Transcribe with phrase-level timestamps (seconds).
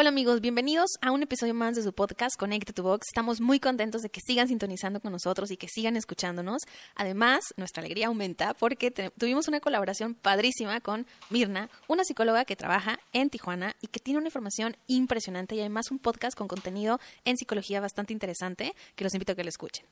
[0.00, 3.08] Hola amigos, bienvenidos a un episodio más de su podcast Connect to Box.
[3.10, 6.62] Estamos muy contentos de que sigan sintonizando con nosotros y que sigan escuchándonos.
[6.94, 13.00] Además, nuestra alegría aumenta porque tuvimos una colaboración padrísima con Mirna, una psicóloga que trabaja
[13.12, 17.36] en Tijuana y que tiene una información impresionante y además un podcast con contenido en
[17.36, 19.84] psicología bastante interesante que los invito a que lo escuchen.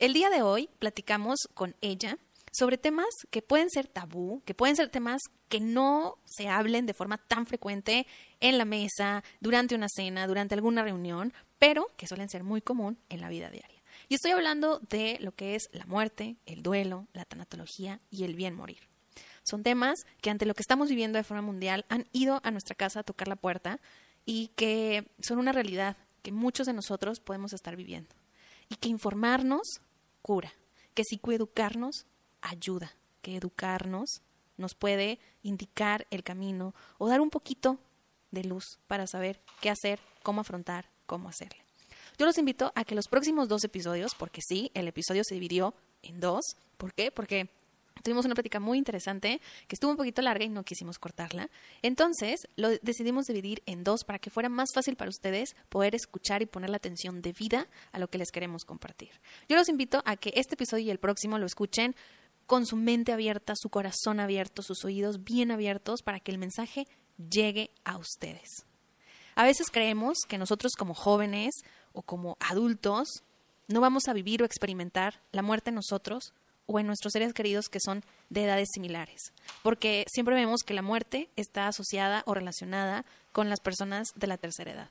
[0.00, 2.18] El día de hoy platicamos con ella
[2.56, 6.94] sobre temas que pueden ser tabú, que pueden ser temas que no se hablen de
[6.94, 8.06] forma tan frecuente
[8.40, 12.98] en la mesa, durante una cena, durante alguna reunión, pero que suelen ser muy común
[13.10, 13.82] en la vida diaria.
[14.08, 18.34] Y estoy hablando de lo que es la muerte, el duelo, la tanatología y el
[18.34, 18.88] bien morir.
[19.42, 22.74] Son temas que ante lo que estamos viviendo de forma mundial han ido a nuestra
[22.74, 23.80] casa a tocar la puerta
[24.24, 28.14] y que son una realidad que muchos de nosotros podemos estar viviendo.
[28.68, 29.80] Y que informarnos
[30.22, 30.52] cura,
[30.94, 32.06] que psicoeducarnos
[32.46, 34.22] ayuda, que educarnos
[34.56, 37.78] nos puede indicar el camino o dar un poquito
[38.30, 41.64] de luz para saber qué hacer, cómo afrontar, cómo hacerle.
[42.18, 45.74] Yo los invito a que los próximos dos episodios, porque sí, el episodio se dividió
[46.02, 46.56] en dos.
[46.78, 47.10] ¿Por qué?
[47.10, 47.50] Porque
[48.02, 51.50] tuvimos una plática muy interesante que estuvo un poquito larga y no quisimos cortarla.
[51.82, 56.40] Entonces, lo decidimos dividir en dos para que fuera más fácil para ustedes poder escuchar
[56.40, 59.10] y poner la atención debida a lo que les queremos compartir.
[59.48, 61.94] Yo los invito a que este episodio y el próximo lo escuchen
[62.46, 66.86] con su mente abierta, su corazón abierto, sus oídos bien abiertos para que el mensaje
[67.30, 68.64] llegue a ustedes.
[69.34, 71.54] A veces creemos que nosotros como jóvenes
[71.92, 73.22] o como adultos
[73.68, 76.32] no vamos a vivir o experimentar la muerte en nosotros
[76.66, 80.82] o en nuestros seres queridos que son de edades similares, porque siempre vemos que la
[80.82, 84.90] muerte está asociada o relacionada con las personas de la tercera edad.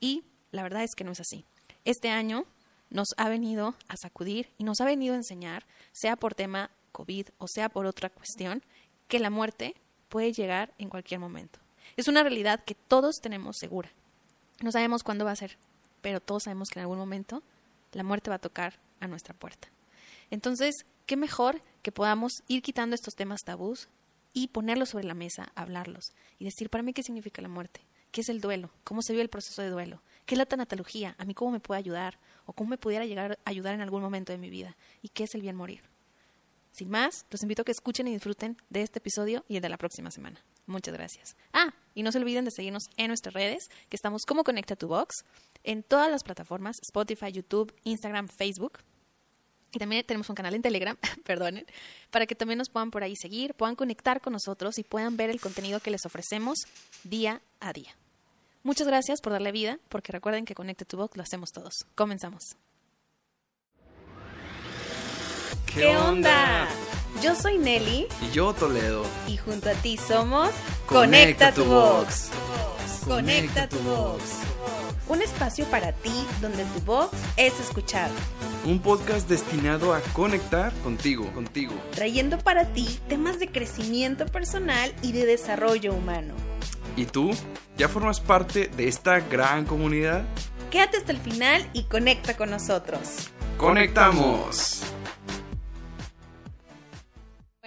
[0.00, 1.44] Y la verdad es que no es así.
[1.84, 2.44] Este año
[2.88, 6.70] nos ha venido a sacudir y nos ha venido a enseñar, sea por tema
[7.00, 8.62] COVID o sea por otra cuestión,
[9.08, 9.74] que la muerte
[10.10, 11.58] puede llegar en cualquier momento.
[11.96, 13.90] Es una realidad que todos tenemos segura.
[14.60, 15.56] No sabemos cuándo va a ser,
[16.02, 17.42] pero todos sabemos que en algún momento
[17.92, 19.68] la muerte va a tocar a nuestra puerta.
[20.30, 23.88] Entonces, qué mejor que podamos ir quitando estos temas tabús
[24.34, 27.80] y ponerlos sobre la mesa, hablarlos y decir para mí qué significa la muerte,
[28.12, 31.16] qué es el duelo, cómo se vive el proceso de duelo, qué es la tanatología,
[31.18, 34.02] a mí cómo me puede ayudar o cómo me pudiera llegar a ayudar en algún
[34.02, 35.89] momento de mi vida y qué es el bien morir.
[36.72, 39.68] Sin más, los invito a que escuchen y disfruten de este episodio y el de
[39.68, 40.42] la próxima semana.
[40.66, 41.36] Muchas gracias.
[41.52, 44.88] Ah, y no se olviden de seguirnos en nuestras redes, que estamos como Conecta tu
[44.88, 45.24] Box,
[45.64, 48.78] en todas las plataformas, Spotify, YouTube, Instagram, Facebook.
[49.72, 51.66] Y también tenemos un canal en Telegram, perdonen,
[52.10, 55.30] para que también nos puedan por ahí seguir, puedan conectar con nosotros y puedan ver
[55.30, 56.58] el contenido que les ofrecemos
[57.04, 57.96] día a día.
[58.62, 61.72] Muchas gracias por darle vida, porque recuerden que Conecta tu Box lo hacemos todos.
[61.94, 62.56] Comenzamos.
[65.74, 66.66] ¿Qué, onda?
[67.22, 68.08] Yo soy Nelly.
[68.20, 69.04] Y yo Toledo.
[69.28, 70.50] Y junto a ti somos
[70.86, 72.30] Conecta, tu Box.
[73.06, 74.22] Conecta tu Box.
[75.06, 78.10] Un espacio para ti donde tu voz es escuchada.
[78.64, 81.74] Un podcast destinado a conectar contigo, contigo.
[81.92, 86.34] Trayendo para ti temas de crecimiento personal y de desarrollo humano.
[86.96, 87.30] ¿Y tú?
[87.76, 90.24] ¿Ya formas parte de esta gran comunidad?
[90.70, 93.30] Quédate hasta el final y conecta con nosotros.
[93.56, 94.82] ¡Conectamos!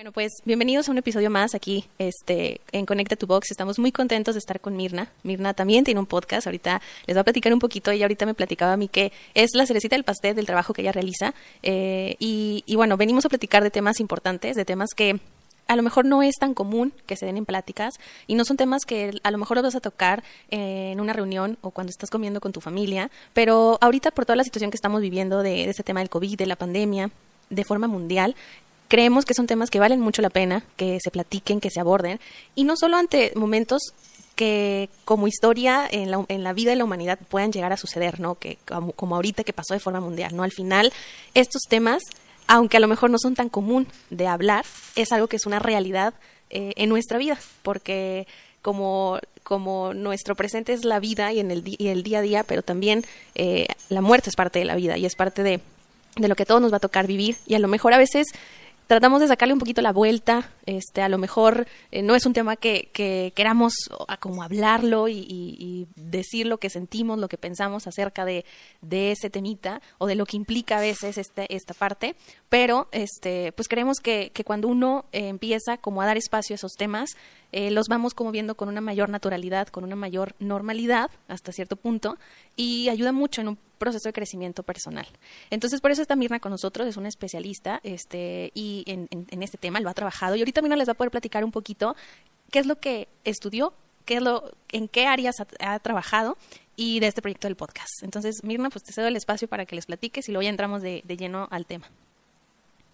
[0.03, 3.51] Bueno, pues bienvenidos a un episodio más aquí este, en Conecta tu Box.
[3.51, 5.09] Estamos muy contentos de estar con Mirna.
[5.23, 6.45] Mirna también tiene un podcast.
[6.45, 7.89] Ahorita les va a platicar un poquito.
[7.89, 10.81] Ella ahorita me platicaba a mí que es la cerecita del pastel del trabajo que
[10.81, 11.33] ella realiza.
[11.61, 15.21] Eh, y, bueno, venimos a platicar de temas importantes, de temas que
[15.69, 17.93] a lo mejor no es tan común que se den en pláticas
[18.27, 20.21] y no son temas que a lo mejor vas a tocar
[20.51, 24.43] en una reunión o cuando estás comiendo con tu familia, pero ahorita por toda la
[24.43, 27.09] situación que estamos viviendo de, de este tema del COVID, de la pandemia,
[27.49, 28.35] de forma mundial,
[28.93, 32.19] creemos que son temas que valen mucho la pena que se platiquen, que se aborden,
[32.53, 33.81] y no solo ante momentos
[34.35, 38.19] que como historia en la, en la vida de la humanidad puedan llegar a suceder,
[38.19, 38.35] ¿no?
[38.35, 38.59] Que
[38.95, 40.43] como, ahorita que pasó de forma mundial, ¿no?
[40.43, 40.93] Al final,
[41.33, 42.03] estos temas,
[42.45, 44.63] aunque a lo mejor no son tan común de hablar,
[44.95, 46.13] es algo que es una realidad
[46.51, 48.27] eh, en nuestra vida, porque
[48.61, 52.43] como, como nuestro presente es la vida y, en el, y el día a día,
[52.43, 53.03] pero también
[53.33, 55.61] eh, la muerte es parte de la vida y es parte de,
[56.15, 58.27] de lo que todos nos va a tocar vivir y a lo mejor a veces
[58.93, 62.33] tratamos de sacarle un poquito la vuelta, este, a lo mejor eh, no es un
[62.33, 62.91] tema que,
[63.35, 63.73] queramos
[64.19, 68.45] como hablarlo y, decir lo que sentimos, lo que pensamos acerca de,
[68.91, 72.15] ese temita o de lo que implica a veces este, esta parte,
[72.49, 76.73] pero este, pues creemos que, cuando uno eh, empieza como a dar espacio a esos
[76.73, 77.11] temas,
[77.51, 81.75] eh, los vamos como viendo con una mayor naturalidad, con una mayor normalidad hasta cierto
[81.75, 82.17] punto
[82.55, 85.05] y ayuda mucho en un proceso de crecimiento personal.
[85.49, 89.57] Entonces, por eso está Mirna con nosotros, es una especialista este, y en, en, este
[89.57, 91.95] tema lo ha trabajado y ahorita Mirna les va a poder platicar un poquito
[92.51, 93.73] qué es lo que estudió
[94.05, 96.37] qué es lo, en qué áreas ha, trabajado
[96.75, 98.03] y de este proyecto del podcast.
[98.03, 100.81] Entonces, Mirna, pues te cedo el espacio para que les platiques y luego ya entramos
[100.81, 101.89] de, lleno al tema.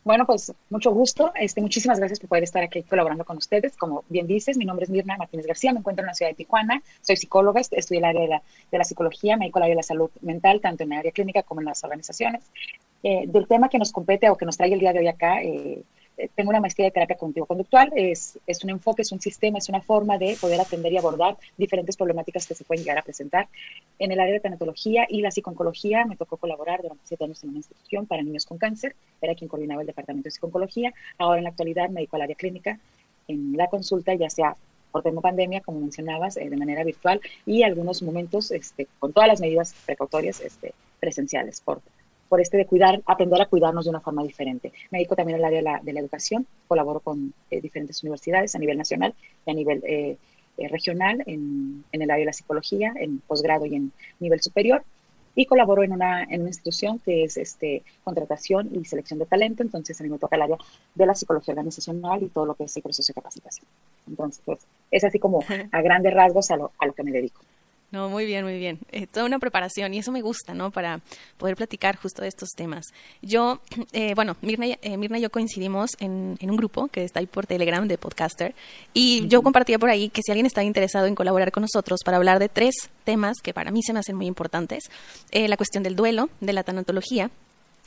[0.04, 1.32] Bueno, pues mucho gusto.
[1.36, 3.76] Este, muchísimas gracias por poder estar aquí colaborando con ustedes.
[3.78, 6.36] Como bien dices, mi nombre es Mirna Martínez García, me encuentro en la ciudad de
[6.36, 8.42] Tijuana, soy psicóloga, estudio el área de la,
[8.72, 11.12] de la psicología, me dedico al área de la salud mental, tanto en el área
[11.12, 12.44] clínica como en las organizaciones.
[13.04, 15.42] Eh, del tema que nos compete o que nos trae el día de hoy acá,
[15.42, 15.84] eh,
[16.36, 19.82] tengo una maestría de terapia cognitivo-conductual, es, es un enfoque, es un sistema, es una
[19.82, 23.48] forma de poder atender y abordar diferentes problemáticas que se pueden llegar a presentar.
[24.00, 27.50] En el área de tanatología y la psiconcología me tocó colaborar durante siete años en
[27.50, 30.94] una institución para niños con cáncer, era quien coordinaba el departamento de psiconcología.
[31.18, 32.80] Ahora en la actualidad me dedico al área clínica,
[33.28, 34.56] en la consulta, ya sea
[34.92, 39.28] por tema pandemia, como mencionabas, eh, de manera virtual y algunos momentos este, con todas
[39.28, 41.82] las medidas precautorias este, presenciales por
[42.30, 44.72] por este de cuidar, aprender a cuidarnos de una forma diferente.
[44.92, 48.56] Me dedico también al área de la, de la educación, colaboro con eh, diferentes universidades
[48.56, 49.14] a nivel nacional
[49.46, 50.18] y a nivel eh,
[50.58, 54.84] eh, regional en, en, el área de la psicología, en posgrado y en nivel superior.
[55.36, 59.64] Y colaboro en una, en una institución que es este, contratación y selección de talento,
[59.64, 60.58] entonces a mí me toca el área
[60.96, 63.66] de la psicología organizacional y todo lo que es el proceso de capacitación.
[64.08, 64.60] Entonces, pues,
[64.92, 65.40] es así como
[65.72, 67.42] a grandes rasgos a lo, a lo que me dedico.
[67.92, 68.80] No, muy bien, muy bien.
[68.92, 70.70] Eh, toda una preparación y eso me gusta, ¿no?
[70.70, 71.02] Para
[71.38, 72.86] poder platicar justo de estos temas.
[73.24, 73.62] Yo,
[73.94, 77.26] eh, bueno, Mirna, eh, Mirna y yo coincidimos en, en, un grupo que está ahí
[77.26, 78.54] por Telegram de Podcaster
[78.94, 82.18] y yo compartía por ahí que si alguien estaba interesado en colaborar con nosotros para
[82.18, 82.76] hablar de tres
[83.06, 84.84] temas que para mí se me hacen muy importantes,
[85.32, 87.32] la cuestión del duelo, de la tanatología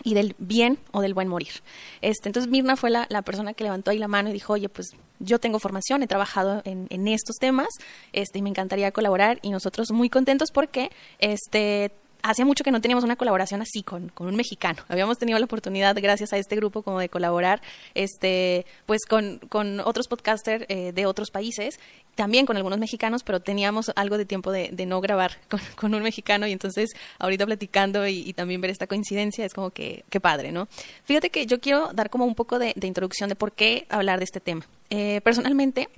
[0.04, 1.62] y del bien o del buen morir.
[2.00, 4.68] Este, entonces Mirna fue la, la, persona que levantó ahí la mano y dijo, oye,
[4.68, 7.68] pues yo tengo formación, he trabajado en, en estos temas,
[8.12, 12.80] este, y me encantaría colaborar y nosotros muy contentos porque este hacía mucho que no
[12.80, 14.82] teníamos una colaboración así con, con, un mexicano.
[14.88, 17.60] Habíamos tenido la oportunidad, gracias a este grupo, como de colaborar
[17.94, 21.78] este, pues con, con otros podcasters eh, de otros países,
[22.14, 25.94] también con algunos mexicanos, pero teníamos algo de tiempo de, de no grabar con, con,
[25.94, 30.20] un mexicano y entonces ahorita platicando y, también ver esta coincidencia es como que, qué
[30.20, 30.68] padre, ¿no?
[31.04, 34.24] Fíjate que yo quiero dar como un poco de, introducción de por qué hablar de
[34.24, 34.66] este tema.
[34.90, 35.88] Eh, personalmente,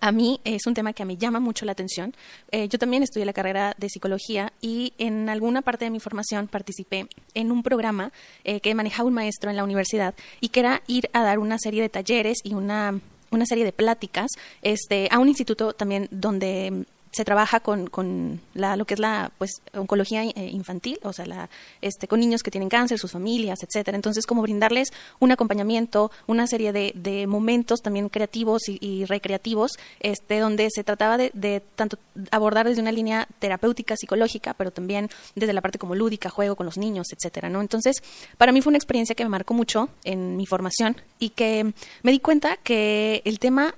[0.00, 2.14] a mí es un tema que a mí llama mucho la atención.
[2.50, 6.48] Eh, yo también estudié la carrera de psicología y en alguna parte de mi formación
[6.48, 8.12] participé en un programa
[8.44, 11.58] eh, que manejaba un maestro en la universidad y que era ir a dar una
[11.58, 13.00] serie de talleres y una,
[13.30, 14.30] una serie de pláticas
[14.62, 19.30] este, a un instituto también donde se trabaja con, con la, lo que es la
[19.38, 21.48] pues oncología eh, infantil, o sea, la,
[21.80, 23.94] este, con niños que tienen cáncer, sus familias, etcétera.
[23.94, 24.88] Entonces, como brindarles
[25.20, 31.16] un acompañamiento, una serie de, de momentos también creativos y, recreativos, este, donde se trataba
[31.16, 31.98] de, de, tanto
[32.32, 36.66] abordar desde una línea terapéutica, psicológica, pero también desde la parte como lúdica, juego con
[36.66, 37.60] los niños, etcétera, ¿no?
[37.60, 38.02] Entonces,
[38.38, 41.72] para mí fue una experiencia que me marcó mucho en mi formación y que
[42.02, 43.74] me di cuenta que el tema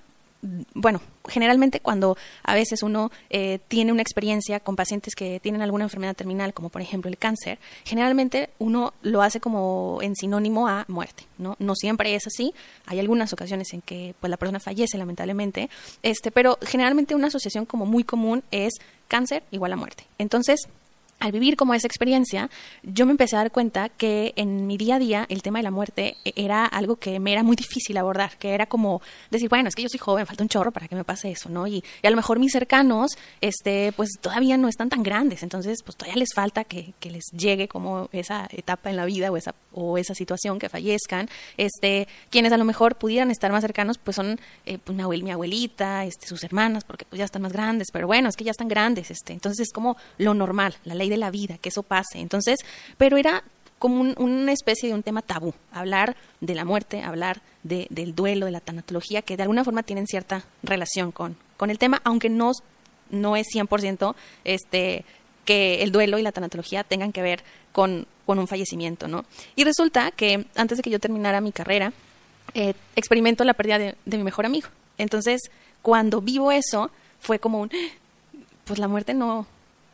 [0.75, 5.85] bueno, generalmente cuando a veces uno eh, tiene una experiencia con pacientes que tienen alguna
[5.85, 10.85] enfermedad terminal, como por ejemplo el cáncer, generalmente uno lo hace como en sinónimo a
[10.89, 11.57] muerte, ¿no?
[11.59, 12.55] No siempre es así,
[12.87, 15.71] hay algunas ocasiones en que pues la persona fallece lamentablemente,
[16.03, 18.75] este, pero generalmente una asociación como muy común es
[19.09, 20.05] cáncer igual a muerte.
[20.19, 20.69] Entonces,
[21.19, 22.51] al vivir como esa experiencia,
[22.83, 25.63] yo me empecé a dar cuenta que en mi día a día el tema de
[25.63, 29.49] la muerte e-, era algo que me era muy difícil abordar, que era como decir,
[29.49, 31.67] bueno, es que yo soy joven, falta un chorro para que me pase eso, ¿no?
[31.67, 35.97] Y, a lo mejor mis cercanos, este, pues todavía no están tan grandes, entonces pues
[35.97, 39.97] todavía les falta que, les llegue como esa etapa en la vida o esa, o
[39.97, 41.29] esa situación, que fallezcan.
[41.57, 46.05] Este, quienes a lo mejor pudieran estar más cercanos, pues son eh, pues, mi abuelita,
[46.05, 48.69] este, sus hermanas, porque pues ya están más grandes, pero bueno, es que ya están
[48.69, 52.19] grandes, este, entonces es como lo normal, la ley de la vida, que eso pase.
[52.21, 52.61] Entonces,
[52.99, 53.43] pero era
[53.79, 58.47] como una especie de un tema tabú, hablar de la muerte, hablar de, del duelo,
[58.47, 62.31] de la tanatología, que de alguna forma tienen cierta relación con, con el tema, aunque
[62.31, 62.53] no,
[63.11, 65.05] no es 100% este,
[65.45, 69.27] que el duelo y la tanatología tengan que ver con, con un fallecimiento, ¿no?
[69.57, 71.93] Y resulta que antes de que yo terminara mi carrera,
[72.55, 74.69] eh, experimento la pérdida de, de mi mejor amigo.
[74.97, 75.43] Entonces,
[75.83, 77.71] cuando vivo eso, fue como un,
[78.65, 79.47] pues la muerte no,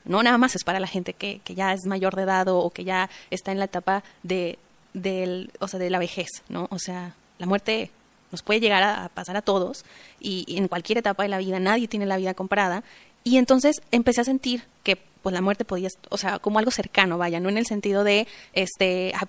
[0.04, 2.71] no nada más es para la gente que, que ya es mayor de edad o,
[2.71, 4.59] que ya está en la etapa de,
[4.94, 6.68] del, o sea, de la vejez, ¿no?
[6.71, 7.90] O sea, la muerte
[8.30, 9.85] nos puede llegar a, pasar a todos
[10.21, 12.82] y, en cualquier etapa de la vida nadie tiene la vida comprada
[13.25, 17.16] y entonces empecé a sentir que pues la muerte podía, o sea, como algo cercano,
[17.16, 19.26] vaya, no en el sentido de, este, ah,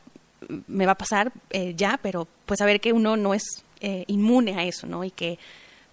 [0.68, 3.44] me va a pasar eh, ya, pero pues saber que uno no es
[3.82, 5.04] eh, inmune a eso, ¿no?
[5.04, 5.38] Y que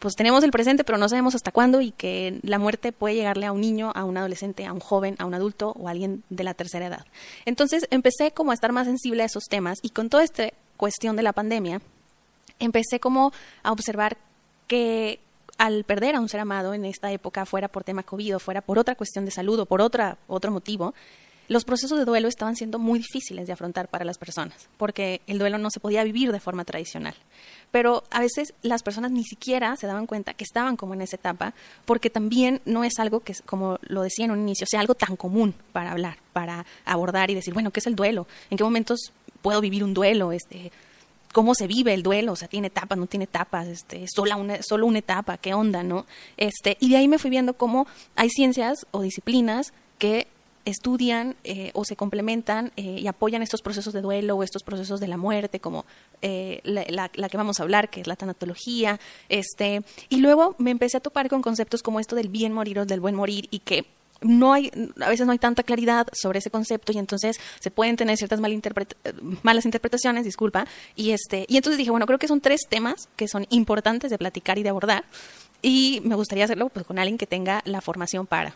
[0.00, 3.46] pues tenemos el presente, pero no sabemos hasta cuándo y que la muerte puede llegarle
[3.46, 6.24] a un niño, a un adolescente, a un joven, a un adulto o a alguien
[6.30, 7.06] de la tercera edad.
[7.44, 11.16] Entonces empecé como a estar más sensible a esos temas y con toda esta cuestión
[11.16, 11.82] de la pandemia,
[12.58, 14.16] empecé como a observar
[14.66, 15.20] que
[15.58, 18.62] al perder a un ser amado en esta época, fuera por tema COVID o fuera
[18.62, 20.94] por otra cuestión de salud o por otra, otro motivo,
[21.50, 25.40] los procesos de duelo estaban siendo muy difíciles de afrontar para las personas, porque el
[25.40, 27.16] duelo no se podía vivir de forma tradicional.
[27.72, 31.16] Pero a veces las personas ni siquiera se daban cuenta que estaban como en esa
[31.16, 31.52] etapa,
[31.86, 35.16] porque también no es algo que, como lo decía en un inicio, sea algo tan
[35.16, 38.28] común para hablar, para abordar y decir, bueno, ¿qué es el duelo?
[38.48, 40.30] ¿En qué momentos puedo vivir un duelo?
[40.30, 40.70] Este,
[41.32, 44.62] cómo se vive el duelo, o sea, tiene etapas, no tiene etapas, este, solo una,
[44.62, 46.06] solo una etapa, qué onda, ¿no?
[46.36, 50.28] Este, y de ahí me fui viendo cómo hay ciencias o disciplinas que
[50.70, 55.00] estudian eh, o se complementan eh, y apoyan estos procesos de duelo o estos procesos
[55.00, 55.84] de la muerte, como
[56.22, 58.98] eh, la, que vamos a hablar, que es la tanatología.
[59.28, 62.86] Este, y luego me empecé a topar con conceptos como esto del bien morir o
[62.86, 63.86] del buen morir y que
[64.22, 67.96] no hay, a veces no hay tanta claridad sobre ese concepto y entonces se pueden
[67.96, 72.62] tener ciertas malas interpretaciones, disculpa, y este, y entonces dije, bueno, creo que son tres
[72.68, 75.04] temas que son importantes de platicar y de abordar
[75.62, 78.54] y me gustaría hacerlo pues con alguien que tenga la formación para.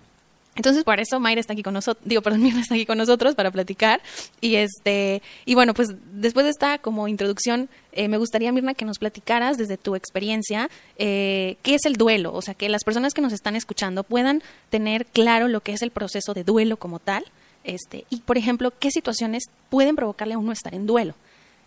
[0.56, 3.34] Entonces, por eso Mayra está aquí con nosotros, digo, perdón, Mirna está aquí con nosotros
[3.34, 4.00] para platicar.
[4.40, 8.84] Y este, y bueno, pues después de esta como introducción, eh, me gustaría, Mirna, que
[8.84, 13.14] nos platicaras desde tu experiencia eh, qué es el duelo, o sea, que las personas
[13.14, 16.98] que nos están escuchando puedan tener claro lo que es el proceso de duelo como
[16.98, 17.24] tal,
[17.64, 21.14] este, y por ejemplo, qué situaciones pueden provocarle a uno estar en duelo.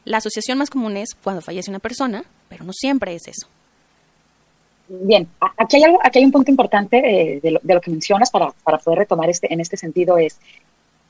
[0.06, 3.48] La asociación más común es cuando fallece una persona, pero no siempre es eso.
[4.90, 5.28] Bien,
[5.58, 7.02] aquí hay, algo, aquí hay un punto importante
[7.44, 10.40] de, lo, que mencionas para, para, poder retomar este, en este sentido es,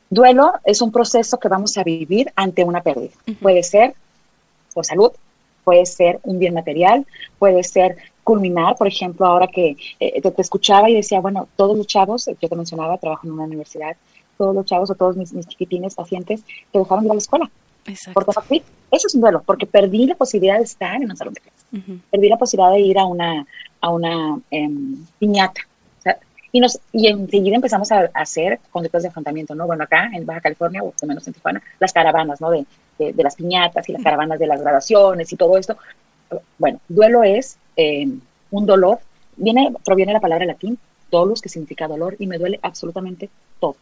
[0.10, 3.12] duelo es un proceso que vamos a vivir ante una pérdida.
[3.39, 3.93] Puede ser
[4.74, 5.12] por salud,
[5.63, 7.05] puede ser un bien material,
[7.38, 11.88] puede ser culminar, por ejemplo, ahora que eh, te, escuchaba y decía, bueno, todos los
[11.88, 13.96] chavos, yo te mencionaba, trabajo en una universidad,
[14.38, 16.41] todos los chavos o todos mis, mis chiquitines pacientes
[16.72, 17.51] que dejaron de ir a la escuela.
[17.88, 18.25] Exacto.
[18.25, 18.46] Por
[18.91, 22.01] Eso es un duelo, porque perdí la posibilidad de estar en un salón de clases.
[22.12, 23.46] Perdí la posibilidad de ir a una,
[23.82, 25.62] a una em, piñata.
[26.51, 29.65] y, nos, y enseguida empezamos a, hacer conductas de afrontamiento, ¿no?
[29.65, 32.51] Bueno, acá en Baja California, o menos en Tijuana, las caravanas, ¿no?
[32.51, 32.65] De,
[32.98, 35.77] de, las piñatas y las caravanas de las graduaciones y todo esto.
[36.58, 38.20] Bueno, duelo es em,
[38.51, 39.00] un dolor,
[39.38, 40.77] viene, proviene de la palabra latín,
[41.10, 43.29] dolus, que significa dolor, y me duele absolutamente
[43.60, 43.77] todo.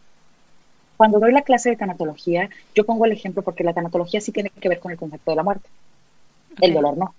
[0.97, 4.49] Cuando doy la clase de tanatología, yo pongo el ejemplo porque la tanatología sí tiene
[4.49, 5.67] que ver con el concepto de la muerte.
[6.61, 7.13] El dolor no.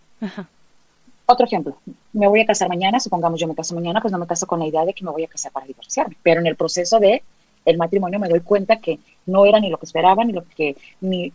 [1.27, 1.77] Otro ejemplo,
[2.13, 4.61] me voy a casar mañana, supongamos yo me caso mañana, pues no me caso con
[4.61, 7.23] la idea de que me voy a casar para divorciarme, pero en el proceso de
[7.65, 10.77] el matrimonio me doy cuenta que no era ni lo que esperaba, ni lo que,
[11.01, 11.33] ni,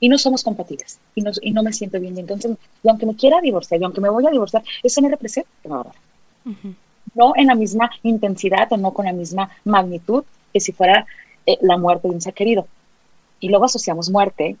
[0.00, 2.16] y no somos compatibles, y no, y no me siento bien.
[2.16, 5.10] Y entonces, y aunque me quiera divorciar, y aunque me voy a divorciar, eso me
[5.10, 5.50] representa
[7.14, 11.06] No en la misma intensidad o no con la misma magnitud que si fuera
[11.46, 12.66] eh, la muerte de un ser querido.
[13.40, 14.56] Y luego asociamos muerte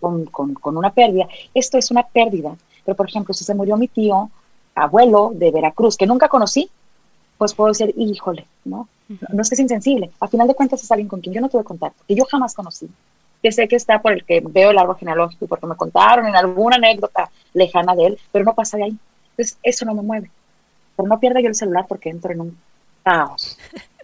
[0.00, 1.28] con, con, con una pérdida.
[1.54, 4.30] Esto es una pérdida pero, por ejemplo, si se murió mi tío,
[4.74, 6.70] abuelo de Veracruz, que nunca conocí,
[7.36, 8.88] pues puedo decir, híjole, ¿no?
[9.08, 10.10] No es que es insensible.
[10.20, 12.54] A final de cuentas es alguien con quien yo no tuve contacto, que yo jamás
[12.54, 12.88] conocí,
[13.42, 16.26] que sé que está por el que veo el árbol genealógico y porque me contaron
[16.26, 18.96] en alguna anécdota lejana de él, pero no pasa de ahí.
[19.30, 20.30] Entonces, eso no me mueve.
[20.96, 22.58] Pero no pierda yo el celular porque entro en un
[23.02, 23.58] caos.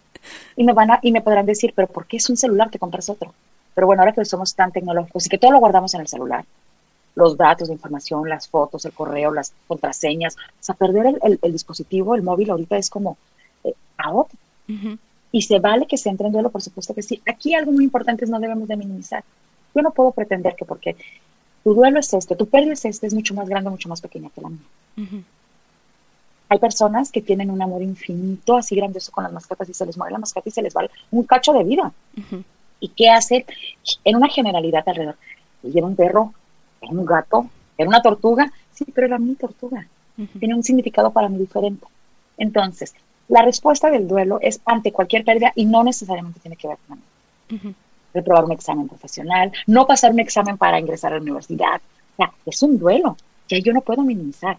[0.57, 2.79] Y me van a, y me podrán decir, pero ¿por qué es un celular que
[2.79, 3.33] compras otro?
[3.75, 6.45] Pero bueno, ahora que somos tan tecnológicos y que todo lo guardamos en el celular,
[7.15, 10.37] los datos de información, las fotos, el correo, las contraseñas.
[10.37, 13.17] O sea, perder el, dispositivo, el móvil ahorita es como
[13.65, 14.39] eh, a otro.
[15.31, 17.21] Y se vale que se entre en duelo, por supuesto que sí.
[17.27, 19.25] Aquí algo muy importante es no debemos de minimizar.
[19.75, 20.97] Yo no puedo pretender que porque
[21.65, 24.31] tu duelo es este, tu pérdida es este, es mucho más grande, mucho más pequeña
[24.35, 25.23] que la mía.
[26.53, 29.97] Hay personas que tienen un amor infinito, así grandioso con las mascotas y se les
[29.97, 31.91] muere la mascota y se les va un cacho de vida.
[32.79, 33.47] ¿Y qué hace?
[34.05, 35.17] En una generalidad alrededor.
[35.63, 36.35] Lleva un perro
[36.83, 37.47] era un gato,
[37.79, 39.87] era una tortuga, sí, pero era mi tortuga.
[40.39, 41.87] Tiene un significado para mí diferente.
[42.37, 42.95] Entonces,
[43.29, 46.99] la respuesta del duelo es ante cualquier pérdida y no necesariamente tiene que ver con
[46.99, 47.75] uh
[48.13, 51.81] reprobar un examen profesional, no pasar un examen para ingresar a la universidad.
[52.13, 53.17] O sea, es un duelo
[53.49, 54.59] que yo no puedo minimizar.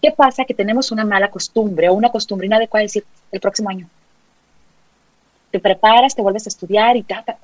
[0.00, 0.44] ¿Qué pasa?
[0.44, 3.88] Que tenemos una mala costumbre o una costumbre inadecuada de decir el próximo año.
[5.50, 7.38] Te preparas, te vuelves a estudiar y ta, ta,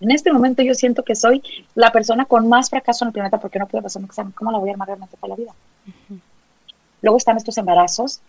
[0.00, 1.42] en este momento yo siento que soy
[1.74, 4.32] la persona con más fracaso en el planeta porque no puedo pasar un examen.
[4.32, 5.52] ¿Cómo la voy a armar realmente para la vida?
[7.02, 8.20] Luego están estos embarazos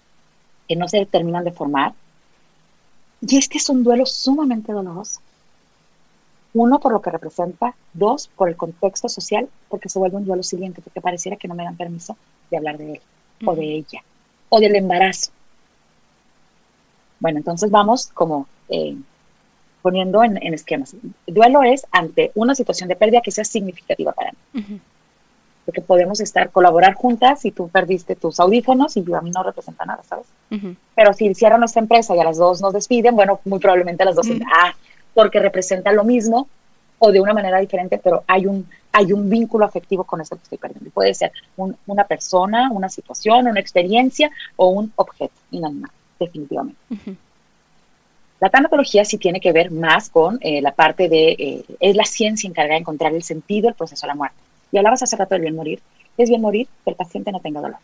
[0.67, 1.93] que no se terminan de formar.
[3.21, 5.19] Y este es un duelo sumamente doloroso.
[6.53, 7.75] Uno, por lo que representa.
[7.93, 11.53] Dos, por el contexto social, porque se vuelve un duelo siguiente, porque pareciera que no
[11.53, 12.17] me dan permiso
[12.49, 13.01] de hablar de él
[13.45, 14.03] o de ella
[14.49, 15.31] o del embarazo.
[17.19, 18.95] Bueno, entonces vamos como eh,
[19.81, 20.95] poniendo en, esquemas.
[21.27, 24.81] Duelo es ante una situación de pérdida que sea significativa para mí.
[25.65, 29.85] porque podemos estar, colaborar juntas y tú perdiste tus audífonos y a mí no representa
[29.85, 30.25] nada, ¿sabes?
[30.95, 34.07] Pero si cierran nuestra empresa y a las dos nos despiden, bueno, muy probablemente a
[34.07, 34.73] las dos, ah,
[35.13, 36.47] porque representa lo mismo
[36.99, 40.43] o de una manera diferente, pero hay un, hay un vínculo afectivo con eso que
[40.43, 40.89] estoy perdiendo.
[40.91, 41.31] puede ser
[41.87, 46.79] una persona, una situación, una experiencia o un objeto inanimado, definitivamente.
[48.39, 52.05] La tanatología sí tiene que ver más con eh, la parte de, eh, es la
[52.05, 54.37] ciencia encargada de encontrar el sentido del proceso de la muerte.
[54.71, 55.81] Y hablabas hace rato del bien morir.
[56.17, 57.79] Es bien morir que el paciente no tenga dolor.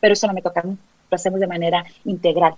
[0.00, 0.76] Pero eso no me toca a mí.
[1.10, 2.54] Lo hacemos de manera integral.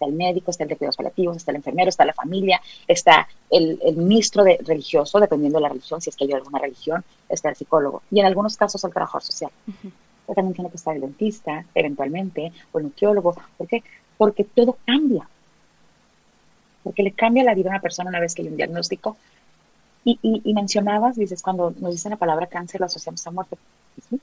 [0.00, 3.28] Está el médico, está el de cuidados paliativos, está el enfermero, está la familia, está
[3.50, 7.50] el, ministro de, religioso, dependiendo de la religión, si es que hay alguna religión, está
[7.50, 8.02] el psicólogo.
[8.10, 9.50] Y en algunos casos el trabajador social.
[9.66, 13.36] Pero también tiene que estar el dentista, eventualmente, o el nutriólogo.
[13.58, 13.82] ¿Por qué?
[14.16, 15.28] Porque todo cambia
[16.82, 19.16] porque le cambia la vida a una persona una vez que hay un diagnóstico.
[20.02, 23.58] Y, y, mencionabas, dices, cuando nos dicen la palabra cáncer lo asociamos a muerte.
[24.08, 24.18] Sí,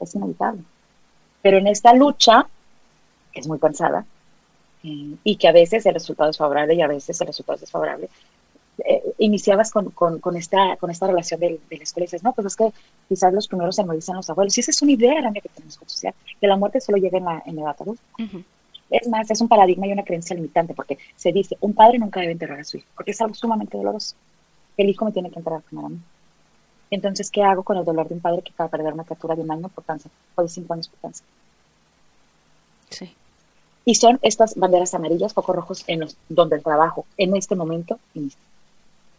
[0.00, 0.62] es inevitable.
[1.42, 2.46] Pero en esta lucha,
[3.30, 4.06] que es muy cansada,
[4.84, 7.60] eh, y que a veces el resultado es favorable y a veces el resultado es
[7.62, 8.08] desfavorable,
[8.84, 12.32] eh, iniciabas con, con, con, esta, con esta relación de, la escuela y dices, no,
[12.32, 12.72] pues es que
[13.08, 14.56] quizás los primeros se dicen los abuelos.
[14.56, 17.18] Y esa es una idea la que tenemos que asociar, que la muerte solo llega
[17.18, 18.02] en la, en edad adulta.
[18.90, 22.20] Es más, es un paradigma y una creencia limitante porque se dice, un padre nunca
[22.20, 24.16] debe enterrar a su hijo, porque es algo sumamente doloroso.
[24.76, 26.00] El hijo me tiene que enterrar primero a mí.
[26.90, 29.36] Entonces, ¿qué hago con el dolor de un padre que acaba de perder una criatura
[29.36, 31.24] de un año por cáncer o de cinco años por cáncer?
[32.88, 33.14] Sí.
[33.90, 38.38] Y son estas banderas amarillas, focos rojos, en los, donde trabajo en este momento inicia.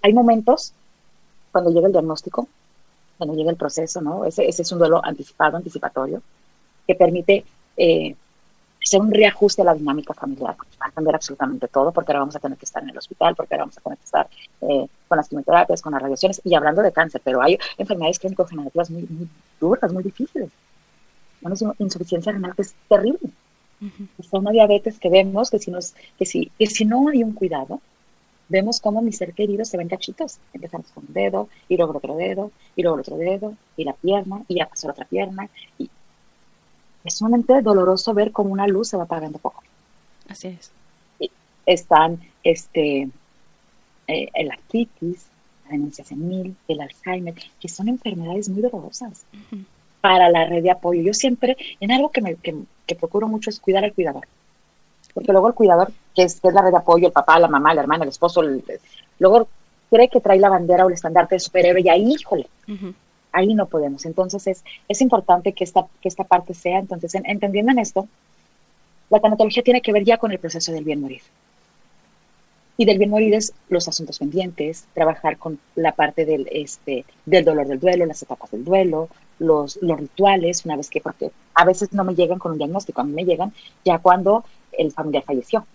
[0.01, 0.71] Hay momentos
[1.51, 2.47] cuando llega el diagnóstico,
[3.17, 4.23] cuando llega el proceso, ¿no?
[4.23, 6.21] Ese, ese es un duelo anticipado, anticipatorio,
[6.87, 7.43] que permite
[7.75, 8.15] eh,
[8.81, 10.55] hacer un reajuste a la dinámica familiar.
[10.81, 13.35] Va a cambiar absolutamente todo porque ahora vamos a tener que estar en el hospital,
[13.35, 14.29] porque ahora vamos a tener que estar
[14.61, 18.89] eh, con las quimioterapias, con las radiaciones y hablando de cáncer, pero hay enfermedades crónico-generativas
[18.89, 19.27] muy, muy
[19.59, 20.49] duras, muy difíciles.
[21.41, 23.19] Una insuficiencia renal que es terrible.
[24.17, 27.33] Es una diabetes que vemos que si, nos, que, si, que si no hay un
[27.33, 27.81] cuidado,
[28.47, 30.37] vemos cómo mi ser querido se ven cachitos.
[30.53, 33.93] Empezamos con un dedo, y luego otro dedo, y luego el otro dedo, y la
[33.93, 35.89] pierna, y ya pasó la otra pierna, y
[37.03, 39.63] es sumamente doloroso ver cómo una luz se va apagando poco.
[40.27, 40.71] Así es.
[41.65, 43.09] están este,
[44.07, 45.25] eh, el artritis,
[45.65, 49.25] la demencia senil, el Alzheimer, que son enfermedades muy dolorosas
[50.01, 51.01] para la red de apoyo.
[51.01, 52.55] Yo siempre, en algo que, me, que,
[52.99, 54.27] procuro mucho es cuidar al cuidador.
[55.13, 57.81] Porque luego el cuidador, que es, la red de apoyo, el papá, la mamá, la
[57.81, 58.41] hermana, el esposo,
[59.19, 59.47] luego
[59.89, 62.47] cree que trae la bandera o el estandarte de superhéroe y ahí, híjole,
[63.31, 64.05] ahí no podemos.
[64.05, 68.07] Entonces es, es importante que esta, que esta parte sea, entonces entendiendo en esto,
[69.09, 71.21] la tanatología tiene que ver ya con el proceso del bien morir.
[72.77, 77.43] Y del bien morir es los asuntos pendientes, trabajar con la parte del, este, del
[77.43, 79.09] dolor del duelo, las etapas del duelo,
[79.41, 83.01] los, los rituales, una vez que, porque a veces no me llegan con un diagnóstico,
[83.01, 85.65] a mí me llegan ya cuando el familiar falleció.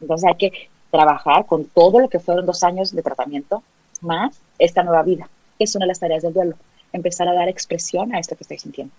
[0.00, 3.62] Entonces hay que trabajar con todo lo que fueron dos años de tratamiento
[4.00, 6.56] más esta nueva vida es una de las tareas del duelo,
[6.92, 8.92] empezar a dar expresión a esto que estoy sintiendo.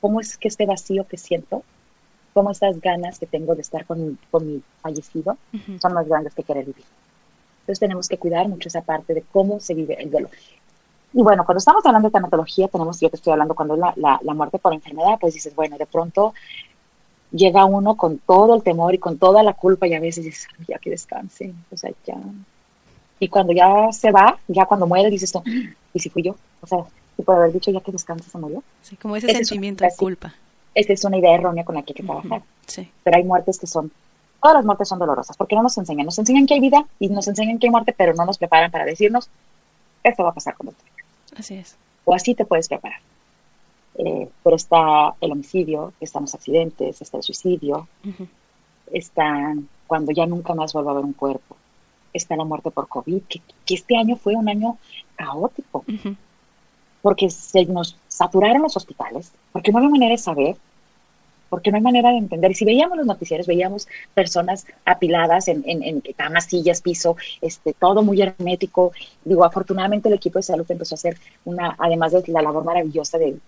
[0.00, 1.62] ¿Cómo es que este vacío que siento,
[2.32, 5.36] cómo estas ganas que tengo de estar con, mi fallecido
[5.80, 6.84] son más grandes que querer vivir?
[7.60, 10.28] Entonces tenemos que cuidar mucho esa parte de cómo se vive el duelo.
[11.14, 14.34] Y bueno, cuando estamos hablando de tanatología, tenemos, yo te estoy hablando cuando la, la,
[14.34, 16.34] muerte por enfermedad, pues dices, bueno, de pronto
[17.30, 20.48] llega uno con todo el temor y con toda la culpa y a veces dices,
[20.66, 22.16] ya que descanse, o sea, ya,
[23.20, 25.42] y cuando ya se va, ya cuando muere, dices tú,
[25.92, 26.36] ¿y si fui yo?
[26.60, 26.78] O sea,
[27.16, 28.62] si puede haber dicho ya que descansa, se murió.
[28.82, 30.34] Sí, como ese sentimiento de culpa.
[30.74, 32.42] Esta es una idea errónea con la que hay que trabajar.
[32.66, 32.90] sí.
[33.04, 33.92] Pero hay muertes que son,
[34.42, 36.06] todas las muertes son dolorosas, porque no nos enseñan.
[36.06, 38.70] Nos enseñan que hay vida y nos enseñan que hay muerte, pero no nos preparan
[38.70, 39.30] para decirnos,
[40.02, 40.84] esto va a pasar con otro.
[41.36, 41.76] Así es.
[42.04, 43.00] O así te puedes preparar.
[43.96, 47.86] Eh, pero está el homicidio, están los accidentes, está el suicidio,
[48.92, 51.56] están cuando ya nunca más vuelva a haber un cuerpo,
[52.12, 54.78] está la muerte por COVID, que, este año fue un año
[55.14, 55.84] caótico,
[57.02, 60.56] porque se nos saturaron los hospitales, porque no había manera de saber,
[61.54, 62.50] porque no hay manera de entender.
[62.50, 68.02] Y si veíamos los noticieros, veíamos personas apiladas en, en, camas, sillas, piso, este, todo
[68.02, 68.90] muy hermético.
[69.24, 73.18] Digo, afortunadamente el equipo de salud empezó a hacer una, además de la labor maravillosa
[73.18, 73.38] de,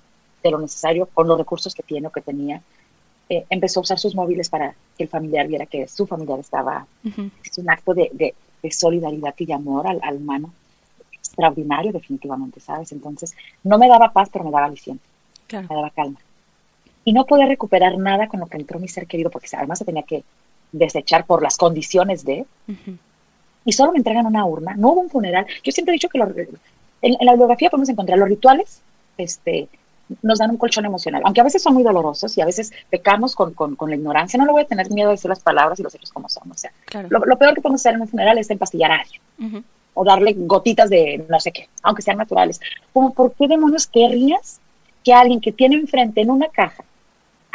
[0.41, 2.63] de lo necesario, con los recursos que tiene o que tenía,
[3.29, 6.87] eh, empezó a usar sus móviles para que el familiar viera que su familiar estaba.
[7.45, 10.53] Es un acto de, de solidaridad y de amor al, al, humano
[11.13, 12.93] extraordinario definitivamente, ¿sabes?
[12.93, 15.03] Entonces, no me daba paz, pero me daba aliciente,
[15.51, 16.21] me daba calma.
[17.07, 19.87] Y no podía recuperar nada con lo que entró mi ser querido, porque además se
[19.87, 20.25] tenía que
[20.73, 22.45] desechar por las condiciones de...
[23.65, 25.47] Y solo me entregan una urna, no hubo un funeral.
[25.65, 28.83] Yo siempre he dicho que en, la bibliografía podemos encontrar los rituales
[29.17, 29.69] este,
[30.23, 33.35] nos dan un colchón emocional, aunque a veces son muy dolorosos y a veces pecamos
[33.35, 35.83] con, con, la ignorancia, no le voy a tener miedo de decir las palabras y
[35.83, 36.73] los hechos como son, o sea,
[37.09, 39.65] lo, peor que podemos hacer en un funeral es empastillar a alguien
[39.95, 42.61] o darle gotitas de no sé qué, aunque sean naturales.
[42.93, 44.61] Como, ¿por qué demonios querrías
[45.03, 46.85] que alguien que tiene enfrente en una caja,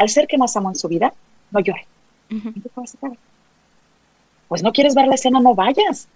[0.01, 1.13] al ser que más amo en su vida,
[1.51, 1.85] no llore?
[4.47, 6.07] Pues no quieres ver la escena, no vayas.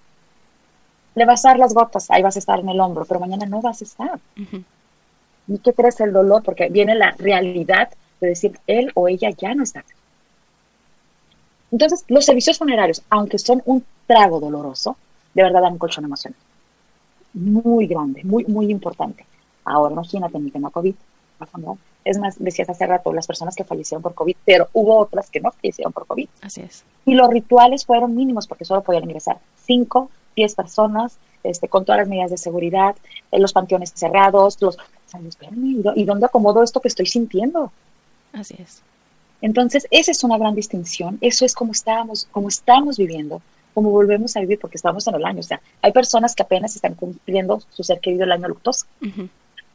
[1.13, 3.45] Le vas a dar las gotas, ahí vas a estar en el hombro, pero mañana
[3.45, 4.19] no vas a estar.
[5.47, 6.43] ¿Y qué crees el dolor?
[6.43, 9.85] Porque viene la realidad de decir, él o ella ya no está.
[11.71, 14.97] Entonces, los servicios funerarios, aunque son un trago doloroso,
[15.33, 16.39] de verdad dan un colchón emocional.
[17.33, 19.25] Muy grande, muy, muy importante.
[19.63, 20.95] Ahora, imagínate en el tema COVID.
[22.05, 25.41] Es más, decías hace rato, las personas que fallecieron por COVID, pero hubo otras que
[25.41, 26.29] no fallecieron por COVID.
[26.41, 26.83] Así es.
[27.05, 31.99] Y los rituales fueron mínimos porque solo podían ingresar 5, 10 personas, este, con todas
[31.99, 32.95] las medidas de seguridad,
[33.31, 34.77] en los panteones cerrados, los...
[35.95, 37.71] ¿Y dónde acomodo esto que estoy sintiendo?
[38.33, 38.81] Así es.
[39.41, 41.17] Entonces, esa es una gran distinción.
[41.21, 43.41] Eso es como estábamos, como estamos viviendo,
[43.73, 45.39] como volvemos a vivir, porque estamos en el año.
[45.39, 48.85] O sea, hay personas que apenas están cumpliendo su ser querido el año luctuoso.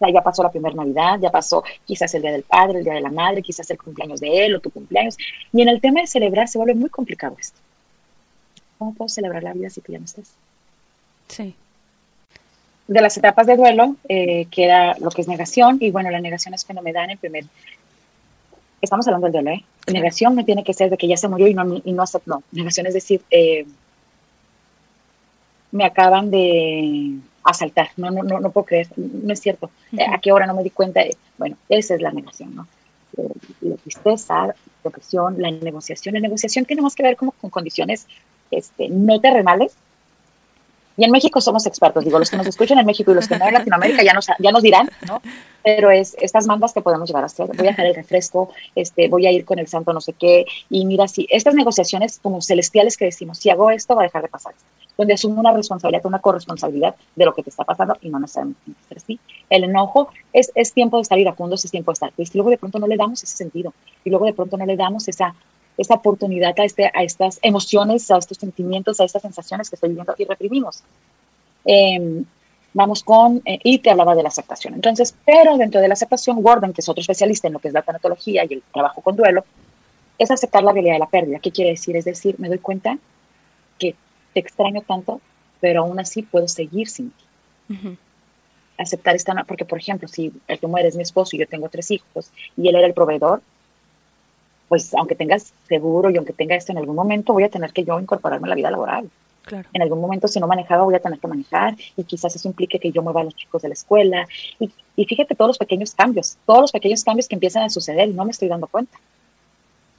[0.00, 2.94] Sea, ya pasó la primera Navidad, ya pasó quizás el Día del Padre, el Día
[2.94, 5.16] de la Madre, quizás el cumpleaños de él o tu cumpleaños.
[5.52, 7.58] Y en el tema de celebrar se vuelve muy complicado esto.
[8.78, 10.32] ¿Cómo puedo celebrar la vida si tú ya no estás?
[11.28, 11.54] Sí.
[12.88, 16.54] De las etapas de duelo eh, queda lo que es negación, y bueno, la negación
[16.54, 17.44] es cuando me dan el primer.
[18.80, 19.64] Estamos hablando del duelo, ¿eh?
[19.86, 22.42] Negación no tiene que ser de que ya se murió y no, y no aceptó.
[22.52, 23.66] Negación es decir, eh,
[25.72, 29.70] me acaban de asaltar, no, no, no, no puedo creer, no es cierto.
[30.12, 31.02] ¿A qué hora no me di cuenta?
[31.38, 32.66] Bueno, esa es la negación, ¿no?
[33.60, 36.14] La tristeza, depresión, la negociación.
[36.14, 38.06] La negociación tiene más que ver como con condiciones
[38.50, 39.74] este, no terrenales.
[40.96, 43.38] Y en México somos expertos, digo, los que nos escuchan en México y los que
[43.38, 45.22] no en Latinoamérica ya nos, ya nos dirán, ¿no?
[45.64, 47.46] Pero es estas mandas que podemos llevar a hacer.
[47.46, 50.44] Voy a dejar el refresco, este, voy a ir con el santo no sé qué.
[50.68, 54.22] Y mira, si estas negociaciones como celestiales que decimos, si hago esto, va a dejar
[54.22, 54.52] de pasar
[55.00, 58.60] donde asume una responsabilidad, una corresponsabilidad de lo que te está pasando y no necesariamente
[58.94, 59.18] así.
[59.48, 62.12] El enojo es, es tiempo de estar iracundo, es tiempo de estar.
[62.18, 63.72] Y luego de pronto no le damos ese sentido.
[64.04, 65.34] Y luego de pronto no le damos esa
[65.78, 69.88] esta oportunidad a, este, a estas emociones, a estos sentimientos, a estas sensaciones que estoy
[69.88, 70.82] viviendo y reprimimos.
[71.64, 72.26] Em,
[72.74, 74.74] vamos con, eh, y te hablaba de la aceptación.
[74.74, 77.74] Entonces, pero dentro de la aceptación, Gordon, que es otro especialista en lo que es
[77.74, 79.46] la tanatología y el trabajo con duelo,
[80.18, 81.38] es aceptar la realidad de la pérdida.
[81.38, 81.96] ¿Qué quiere decir?
[81.96, 82.98] Es decir, me doy cuenta
[84.32, 85.20] te extraño tanto,
[85.60, 87.24] pero aún así puedo seguir sin ti.
[88.78, 91.68] Aceptar esta, porque por ejemplo, si el que muere es mi esposo y yo tengo
[91.68, 93.42] tres hijos y él era el proveedor,
[94.68, 97.84] pues aunque tengas seguro y aunque tenga esto en algún momento, voy a tener que
[97.84, 99.10] yo incorporarme a la vida laboral.
[99.42, 99.68] Claro.
[99.72, 102.78] En algún momento, si no manejaba, voy a tener que manejar y quizás eso implique
[102.78, 104.28] que yo mueva a los chicos de la escuela.
[104.58, 108.08] Y, y fíjate todos los pequeños cambios, todos los pequeños cambios que empiezan a suceder
[108.08, 108.96] y no me estoy dando cuenta.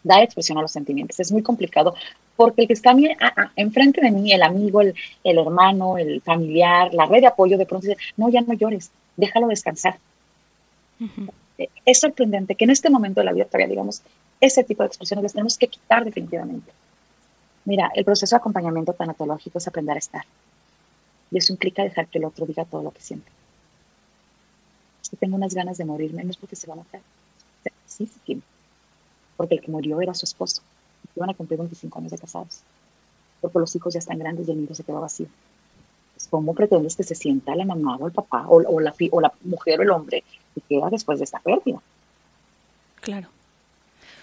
[0.03, 1.19] Da expresión a los sentimientos.
[1.19, 1.95] Es muy complicado
[2.35, 2.95] porque el que está
[3.55, 7.65] enfrente de mí, el amigo, el, el, hermano, el familiar, la red de apoyo, de
[7.65, 9.99] pronto dice, no, ya no llores, déjalo descansar.
[11.85, 14.01] Es sorprendente que en este momento de la vida todavía digamos,
[14.39, 16.71] ese tipo de expresiones las tenemos que quitar definitivamente.
[17.65, 20.25] Mira, el proceso de acompañamiento tanatológico es aprender a estar.
[21.29, 23.31] Y eso implica dejar que el otro diga todo lo que siente.
[25.01, 27.01] Si tengo unas ganas de morirme, no es porque se va a matar.
[27.85, 28.41] Sí, sí tiene.
[29.41, 30.61] Porque el que murió era su esposo.
[31.15, 32.59] Iban a cumplir 25 años de casados.
[33.41, 35.25] Porque los hijos ya están grandes y el nido se quedó vacío.
[36.29, 39.33] ¿Cómo pretendes que se sienta la mamá o el papá o, o, la, o la
[39.43, 40.23] mujer o el hombre
[40.53, 41.81] que queda después de esta pérdida?
[42.99, 43.29] Claro.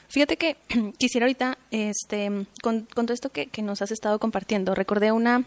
[0.06, 0.56] Fíjate que
[0.98, 5.42] quisiera ahorita, este, con, todo esto que, nos has estado compartiendo, recordé una,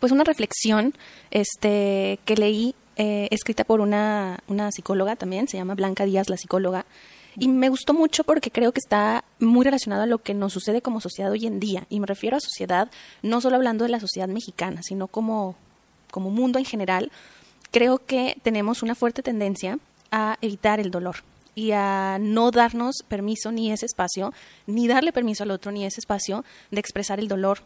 [0.00, 0.94] pues una reflexión,
[1.30, 6.38] este, que leí eh, escrita por una, una psicóloga también, se llama Blanca Díaz, la
[6.38, 6.86] psicóloga,
[7.36, 10.82] y me gustó mucho porque creo que está muy relacionado a lo que nos sucede
[10.82, 11.86] como sociedad hoy en día.
[11.88, 12.90] Y me refiero a sociedad,
[13.22, 15.56] no solo hablando de la sociedad mexicana, sino como,
[16.10, 17.10] como mundo en general.
[17.70, 19.78] Creo que tenemos una fuerte tendencia
[20.10, 21.16] a evitar el dolor
[21.54, 24.32] y a no darnos permiso ni ese espacio,
[24.66, 27.60] ni darle permiso al otro ni ese espacio de expresar el dolor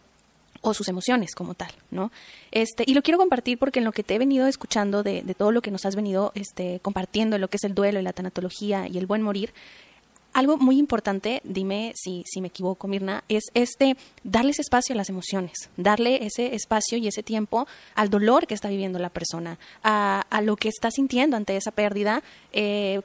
[0.60, 2.10] o sus emociones como tal, ¿no?
[2.50, 5.34] Este, y lo quiero compartir porque en lo que te he venido escuchando de, de
[5.34, 8.12] todo lo que nos has venido este, compartiendo, lo que es el duelo y la
[8.12, 9.52] tanatología y el buen morir,
[10.32, 15.08] algo muy importante, dime si, si me equivoco, Mirna, es este darles espacio a las
[15.08, 20.24] emociones, darle ese espacio y ese tiempo al dolor que está viviendo la persona, a,
[20.30, 23.00] a lo que está sintiendo ante esa pérdida, eh,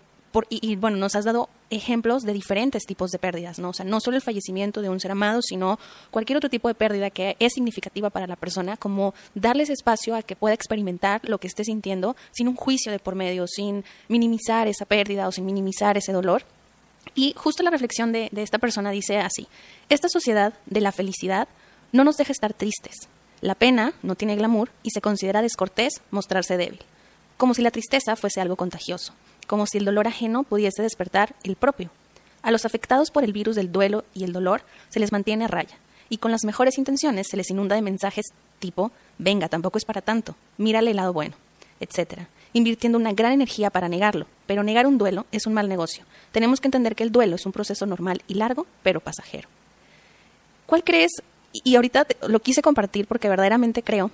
[0.49, 3.69] y, bueno, nos has dado ejemplos de diferentes tipos de pérdidas, ¿no?
[3.69, 5.79] O sea, no solo el fallecimiento de un ser amado, sino
[6.11, 10.23] cualquier otro tipo de pérdida que es significativa para la persona, como darles espacio a
[10.23, 14.67] que pueda experimentar lo que esté sintiendo sin un juicio de por medio, sin minimizar
[14.67, 16.43] esa pérdida o sin minimizar ese dolor.
[17.15, 19.47] Y justo la reflexión de, de esta persona dice así,
[19.89, 21.47] esta sociedad de la felicidad
[21.91, 22.95] no nos deja estar tristes.
[23.41, 26.79] La pena no tiene glamour y se considera descortés mostrarse débil,
[27.37, 29.13] como si la tristeza fuese algo contagioso
[29.45, 31.89] como si el dolor ajeno pudiese despertar el propio.
[32.41, 35.47] A los afectados por el virus del duelo y el dolor se les mantiene a
[35.47, 35.77] raya,
[36.09, 40.01] y con las mejores intenciones se les inunda de mensajes tipo, venga, tampoco es para
[40.01, 41.35] tanto, mírale el lado bueno,
[41.79, 46.05] etc., invirtiendo una gran energía para negarlo, pero negar un duelo es un mal negocio.
[46.31, 49.49] Tenemos que entender que el duelo es un proceso normal y largo, pero pasajero.
[50.67, 51.11] ¿Cuál crees?
[51.51, 54.11] Y ahorita lo quise compartir porque verdaderamente creo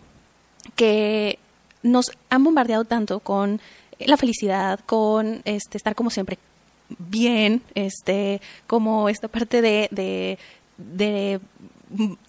[0.75, 1.37] que
[1.83, 3.61] nos han bombardeado tanto con
[3.99, 6.37] la felicidad, con este, estar como siempre
[6.97, 10.37] bien, este, como esta parte de,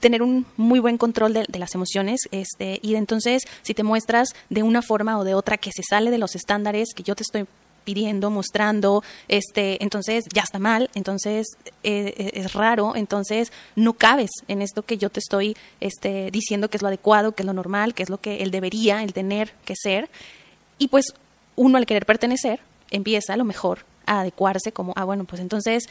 [0.00, 4.62] tener un muy buen control de, las emociones este, y entonces si te muestras de
[4.62, 7.46] una forma o de otra que se sale de los estándares que yo te estoy
[7.84, 11.46] pidiendo, mostrando, este, entonces ya está mal, entonces
[11.82, 16.68] eh, eh, es raro, entonces no cabes en esto que yo te estoy este, diciendo
[16.68, 19.12] que es lo adecuado, que es lo normal, que es lo que él debería, el
[19.12, 20.10] tener que ser.
[20.78, 21.14] Y pues
[21.56, 22.60] uno al querer pertenecer
[22.90, 25.88] empieza a lo mejor a adecuarse como, ah, bueno, pues entonces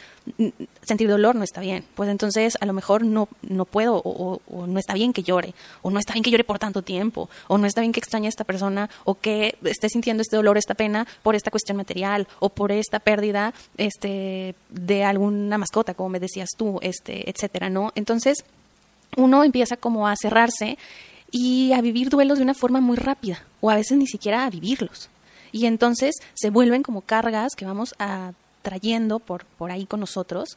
[0.82, 4.78] sentir dolor no está bien, pues entonces a lo mejor no, no puedo o, no
[4.78, 7.66] está bien que llore, o no está bien que llore por tanto tiempo, o no
[7.66, 11.06] está bien que extrañe a esta persona, o que esté sintiendo este dolor, esta pena
[11.22, 16.50] por esta cuestión material, o por esta pérdida este, de alguna mascota, como me decías
[16.56, 17.90] tú, este, etcétera, ¿no?
[17.94, 18.44] Entonces
[19.16, 20.76] uno empieza como a cerrarse
[21.30, 24.50] y a vivir duelos de una forma muy rápida, o a veces ni siquiera a
[24.50, 25.08] vivirlos
[25.52, 28.32] y entonces se vuelven como cargas que vamos a,
[28.62, 30.50] trayendo por, por ahí con nosotros.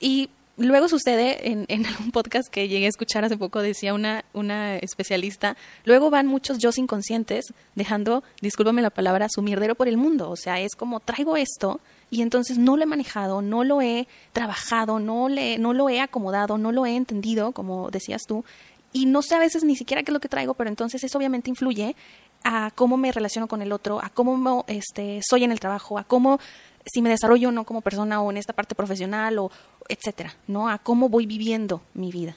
[0.00, 4.24] Y luego sucede, en, en algún podcast que llegué a escuchar hace poco, decía una,
[4.32, 9.96] una especialista, luego van muchos yo inconscientes dejando, discúlpame la palabra, su mierdero por el
[9.96, 10.30] mundo.
[10.30, 14.06] O sea, es como traigo esto y entonces no lo he manejado, no lo he
[14.32, 18.44] trabajado, no, le, no lo he acomodado, no lo he entendido, como decías tú,
[18.92, 21.16] y no sé a veces ni siquiera qué es lo que traigo, pero entonces eso
[21.16, 21.96] obviamente influye
[22.44, 26.04] a cómo me relaciono con el otro, a cómo este, soy en el trabajo, a
[26.04, 26.38] cómo
[26.84, 29.50] si me desarrollo o no como persona o en esta parte profesional o
[29.88, 30.68] etcétera, ¿no?
[30.68, 32.36] A cómo voy viviendo mi vida.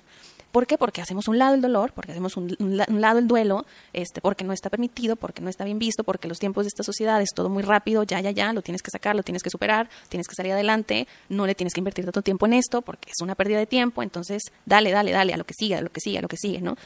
[0.55, 0.77] ¿Por qué?
[0.77, 4.53] Porque hacemos un lado el dolor, porque hacemos un, lado el duelo, este, porque no
[4.53, 7.49] está permitido, porque no está bien visto, porque los tiempos de esta sociedad es todo
[7.49, 10.33] muy rápido, ya, ya, ya, lo tienes que sacar, lo tienes que superar, tienes que
[10.33, 13.59] salir adelante, no le tienes que invertir tanto tiempo en esto, porque es una pérdida
[13.59, 16.21] de tiempo, entonces dale, dale, dale, a lo que sigue, a lo que sigue, a
[16.21, 16.77] lo que sigue, ¿no?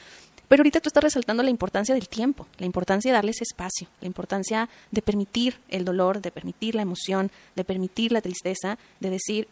[0.50, 3.86] Pero ahorita tú estás resaltando la importancia del tiempo, la importancia de darle ese espacio,
[4.00, 9.10] la importancia de permitir el dolor, de permitir la emoción, de permitir la tristeza, de
[9.10, 9.46] decir,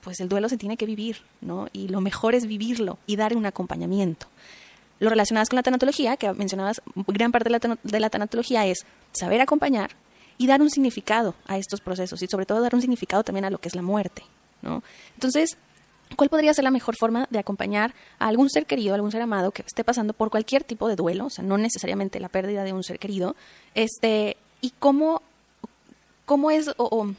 [0.00, 1.68] pues el duelo se tiene que vivir, ¿no?
[1.72, 4.26] Y lo mejor es vivirlo y dar un acompañamiento.
[4.98, 7.48] Lo relacionadas con la tanatología, que mencionabas, gran parte
[7.80, 8.78] de la tanatología es
[9.12, 9.92] saber acompañar
[10.38, 13.50] y dar un significado a estos procesos y sobre todo dar un significado también a
[13.50, 14.24] lo que es la muerte,
[14.60, 14.82] ¿no?
[15.14, 15.56] Entonces,
[16.16, 19.50] ¿Cuál podría ser la mejor forma de acompañar a algún ser querido, algún ser amado
[19.50, 22.72] que esté pasando por cualquier tipo de duelo, o sea, no necesariamente la pérdida de
[22.72, 23.36] un ser querido,
[23.74, 25.22] este, y cómo,
[26.24, 27.14] cómo es o,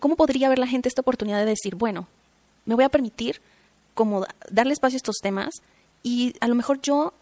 [0.00, 2.06] cómo podría ver la gente esta oportunidad de decir, bueno,
[2.64, 3.40] me voy a permitir
[3.94, 5.50] como darle espacio a estos temas
[6.02, 7.12] y a lo mejor yo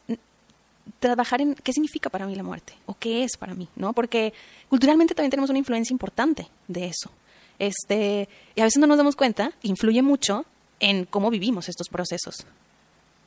[0.99, 3.93] trabajar en qué significa para mí la muerte o qué es para mí, ¿no?
[3.93, 4.33] Porque
[4.69, 7.11] culturalmente también tenemos una influencia importante de eso.
[7.59, 10.45] Este, y a veces no nos damos cuenta, influye mucho
[10.81, 12.47] en cómo vivimos estos procesos.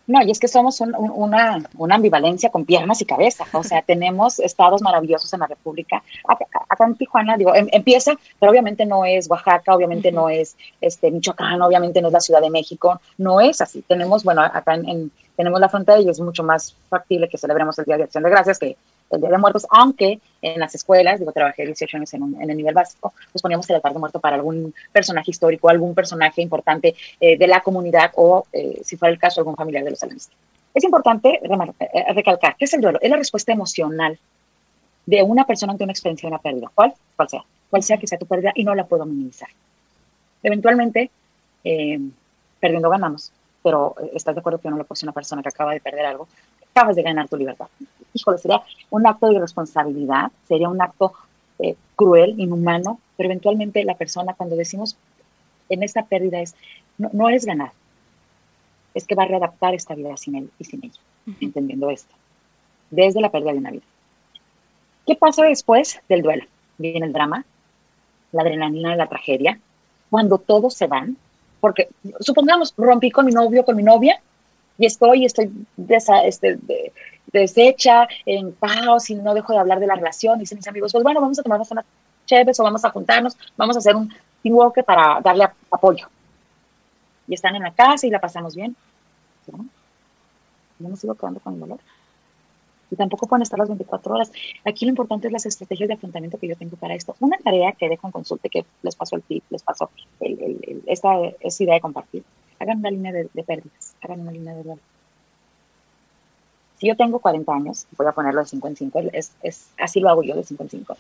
[0.06, 3.46] No, y es que somos una, una, ambivalencia con piernas y cabeza.
[3.54, 6.04] O sea, tenemos estados maravillosos en la República.
[6.28, 11.10] Acá, en Tijuana, digo, em, empieza, pero obviamente no es Oaxaca, obviamente no es este,
[11.10, 13.00] Michoacán, obviamente no es la Ciudad de México.
[13.18, 13.82] No es así.
[13.88, 17.86] Tenemos, bueno, acá en, tenemos la frontera y es mucho más factible que celebremos el
[17.86, 18.76] Día de Acción de Gracias que
[19.10, 22.58] el Día de Muertos, aunque en las escuelas, digo, trabajé 18 años en, en el
[22.58, 26.96] nivel básico, pues poníamos el altar de muerto para algún personaje histórico, algún personaje importante
[27.20, 30.30] eh, de la comunidad o, eh, si fuera el caso, algún familiar de los alumnos.
[30.74, 34.18] Es importante eh, recalcar que es el duelo, es la respuesta emocional
[35.06, 38.08] de una persona ante una experiencia de una pérdida, cual, cual sea, cual sea que
[38.08, 39.50] sea tu pérdida y no la puedo minimizar.
[40.42, 41.10] Eventualmente,
[42.60, 45.80] perdiendo ganamos, pero estás de acuerdo que no decir a una persona que acaba de
[45.80, 46.28] perder algo,
[46.74, 47.68] acabas de ganar tu libertad
[48.14, 51.14] híjole, sería un acto de irresponsabilidad, sería un acto
[51.60, 54.98] eh, cruel, inhumano, pero eventualmente la persona cuando decimos
[55.70, 56.56] en esta pérdida es,
[56.98, 57.72] no, es ganar,
[58.94, 61.00] es que va a readaptar esta vida sin él y sin ella,
[61.42, 62.14] entendiendo esto,
[62.92, 63.84] desde la pérdida de una vida.
[65.06, 66.46] ¿Qué pasa después del duelo?
[66.78, 67.46] Viene el drama,
[68.32, 69.60] la adrenalina de la tragedia,
[70.10, 71.18] cuando todos se van,
[71.60, 74.22] porque supongamos, rompí con mi novio, con mi novia,
[74.78, 75.52] y estoy, estoy
[76.26, 76.60] este,
[77.40, 81.04] deshecha, en caos, y no dejo de hablar de la relación, dicen mis amigos, pues
[81.04, 81.86] bueno, vamos a tomarnos una
[82.26, 86.08] chéves o vamos a juntarnos, vamos a hacer un teamwork para darle apoyo.
[87.28, 88.76] Y están en la casa y la pasamos bien.
[89.52, 89.66] ¿no?
[90.80, 91.80] Yo me sigo quedando con el dolor
[92.94, 94.32] y tampoco pueden estar las 24 horas.
[94.64, 97.16] Aquí lo importante es las estrategias de afrontamiento que yo tengo para esto.
[97.20, 99.90] Una tarea que dejo en consulta, que les paso el tip, les paso
[100.86, 101.16] esta,
[101.60, 102.24] idea de compartir.
[102.60, 104.80] Hagan una línea de, pérdidas, hagan una línea de dolor.
[106.84, 110.02] Si yo tengo 40 años, voy a ponerlo de 5 en 5, es, es, así
[110.02, 110.98] lo hago yo de 5 en 5.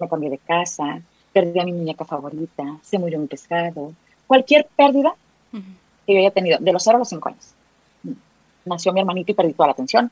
[0.00, 1.00] Me cambié de casa,
[1.32, 3.92] perdí a mi muñeca favorita, se murió mi pescado,
[4.26, 5.14] cualquier pérdida
[6.04, 7.52] que yo haya tenido, de los 0 a los 5 años.
[8.64, 10.10] Nació mi hermanito y perdí toda la atención,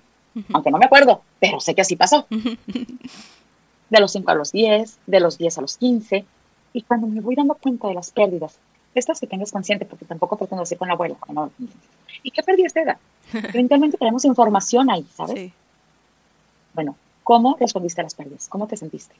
[0.52, 2.28] aunque no me acuerdo, pero sé que así pasó.
[3.90, 6.24] De los 5 a los 10, de los 10 a los 15,
[6.72, 8.58] y cuando me voy dando cuenta de las pérdidas,
[8.94, 11.50] estas que tengas consciente, porque tampoco pretendo decir con la abuela, no,
[12.22, 12.98] ¿y qué pérdida esta edad?
[13.32, 15.34] Eventualmente tenemos información ahí, ¿sabes?
[15.38, 15.52] Sí.
[16.74, 18.48] Bueno, ¿cómo respondiste a las pérdidas?
[18.48, 19.14] ¿Cómo te sentiste?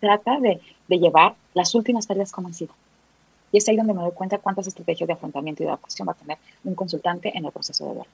[0.00, 2.74] Trata de, de llevar las últimas pérdidas como han sido.
[3.52, 6.12] Y es ahí donde me doy cuenta cuántas estrategias de afrontamiento y de adaptación va
[6.12, 8.10] a tener un consultante en el proceso de duelo.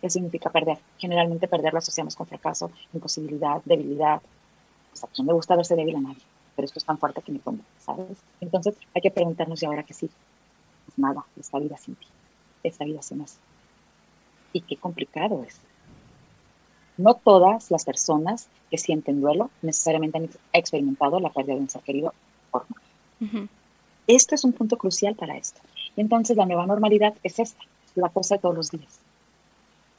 [0.00, 0.78] ¿Qué significa perder?
[0.98, 4.20] Generalmente perder lo asociamos con fracaso, imposibilidad, debilidad.
[4.90, 6.22] Pues a quién le gusta verse débil a nadie,
[6.60, 8.18] pero esto es tan fuerte que me pongo, ¿sabes?
[8.38, 10.10] Entonces hay que preguntarnos, ¿y ahora qué sí?
[10.84, 12.06] Pues nada, esta vida sin ti,
[12.62, 13.38] esta vida sin eso.
[14.52, 15.58] Y qué complicado es.
[16.98, 21.80] No todas las personas que sienten duelo necesariamente han experimentado la pérdida de un ser
[21.80, 22.12] querido
[22.50, 22.66] por
[24.06, 25.62] Esto es un punto crucial para esto.
[25.96, 27.62] Y entonces la nueva normalidad es esta,
[27.94, 29.00] la cosa de todos los días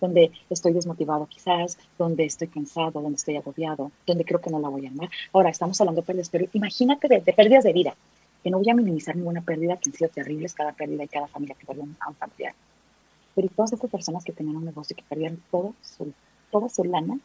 [0.01, 4.67] donde estoy desmotivado quizás, donde estoy cansado, donde estoy agobiado, donde creo que no la
[4.67, 5.09] voy a amar.
[5.31, 7.95] Ahora, estamos hablando de pérdidas, pero imagínate de, pérdidas de vida,
[8.43, 11.27] que no voy a minimizar ninguna pérdida, que han sido terribles cada pérdida y cada
[11.27, 12.55] familia que perdió a un familiar.
[13.35, 16.11] Pero todas estas personas que tenían un negocio, que perdieron todo su,
[16.51, 17.17] toda su lana,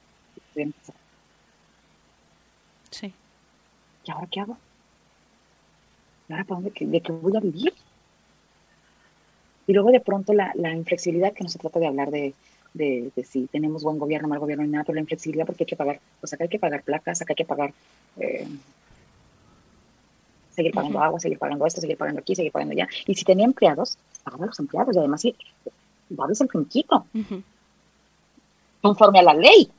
[2.91, 3.13] Sí.
[4.05, 4.57] ¿Y ahora qué hago?
[6.29, 7.75] ¿Y ahora para dónde, de qué voy a vivir?
[9.67, 12.35] Y luego de pronto la, la inflexibilidad, que no se trata de hablar de,
[12.77, 16.01] de, si tenemos buen gobierno, mal gobierno, nada, pero la inflexibilidad porque hay que pagar,
[16.21, 17.73] pues acá hay que pagar placas, acá hay que pagar,
[18.19, 18.47] eh,
[20.55, 22.89] seguir pagando agua, seguir pagando esto, seguir pagando aquí, seguir pagando allá.
[23.07, 25.35] Y si tenía empleados, pagaba a los empleados y además sí,
[26.09, 27.07] darles el finiquito,
[28.81, 29.71] conforme a la ley.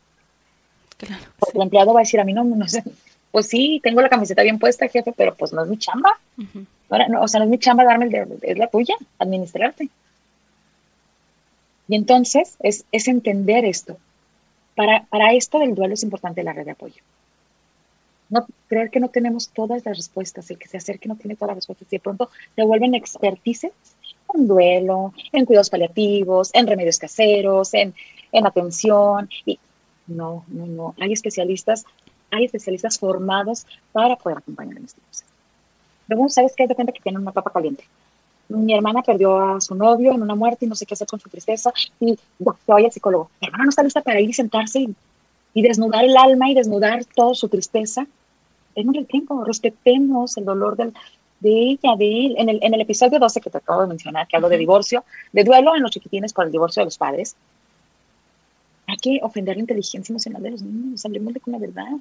[0.98, 2.84] Claro, el empleado va a decir a mí, no, no sé,
[3.32, 6.18] pues sí, tengo la camiseta bien puesta, jefe, pero pues no es mi chamba.
[6.38, 9.90] no, o sea, no es mi chamba darme el es la tuya, administrarte.
[11.88, 13.98] Y entonces es, entender esto.
[14.76, 17.02] Para, para esto del duelo es importante la red de apoyo.
[18.30, 21.50] No creer que no tenemos todas las respuestas, el que se acerque no tiene todas
[21.50, 23.72] las respuestas y de pronto se vuelven expertices
[24.34, 27.96] en duelo, en cuidados paliativos, en remedios caseros, en,
[28.34, 29.30] en atención.
[29.46, 29.58] Y
[30.08, 30.96] no, no, no.
[31.00, 31.86] Hay especialistas,
[32.30, 35.32] hay especialistas formados para poder acompañar en este proceso.
[36.10, 36.68] Luego, ¿sabes qué?
[36.68, 37.86] De cuenta que tienen una papa caliente
[38.50, 41.20] mi hermana perdió a su novio en una muerte y no sé qué hacer con
[41.20, 43.30] su tristeza y se vaya al psicólogo.
[43.42, 44.88] Mi hermana no está lista para ir y sentarse
[45.54, 48.06] y, desnudar el alma y desnudar toda su tristeza.
[48.76, 50.94] Démosle el tiempo, respetemos el dolor del,
[51.40, 52.36] de ella, de él.
[52.38, 55.04] En el, en el episodio 12 que te acabo de mencionar, que hablo de divorcio,
[55.34, 57.36] de duelo en los chiquitines por el divorcio de los padres,
[58.88, 61.92] hay que ofender la inteligencia emocional de los niños, hablemosle con la verdad.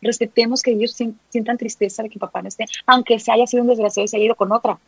[0.00, 0.96] Respetemos que ellos
[1.28, 4.16] sientan tristeza de que papá no esté, aunque se haya sido un desgraciado y se
[4.16, 4.78] haya ido con otra.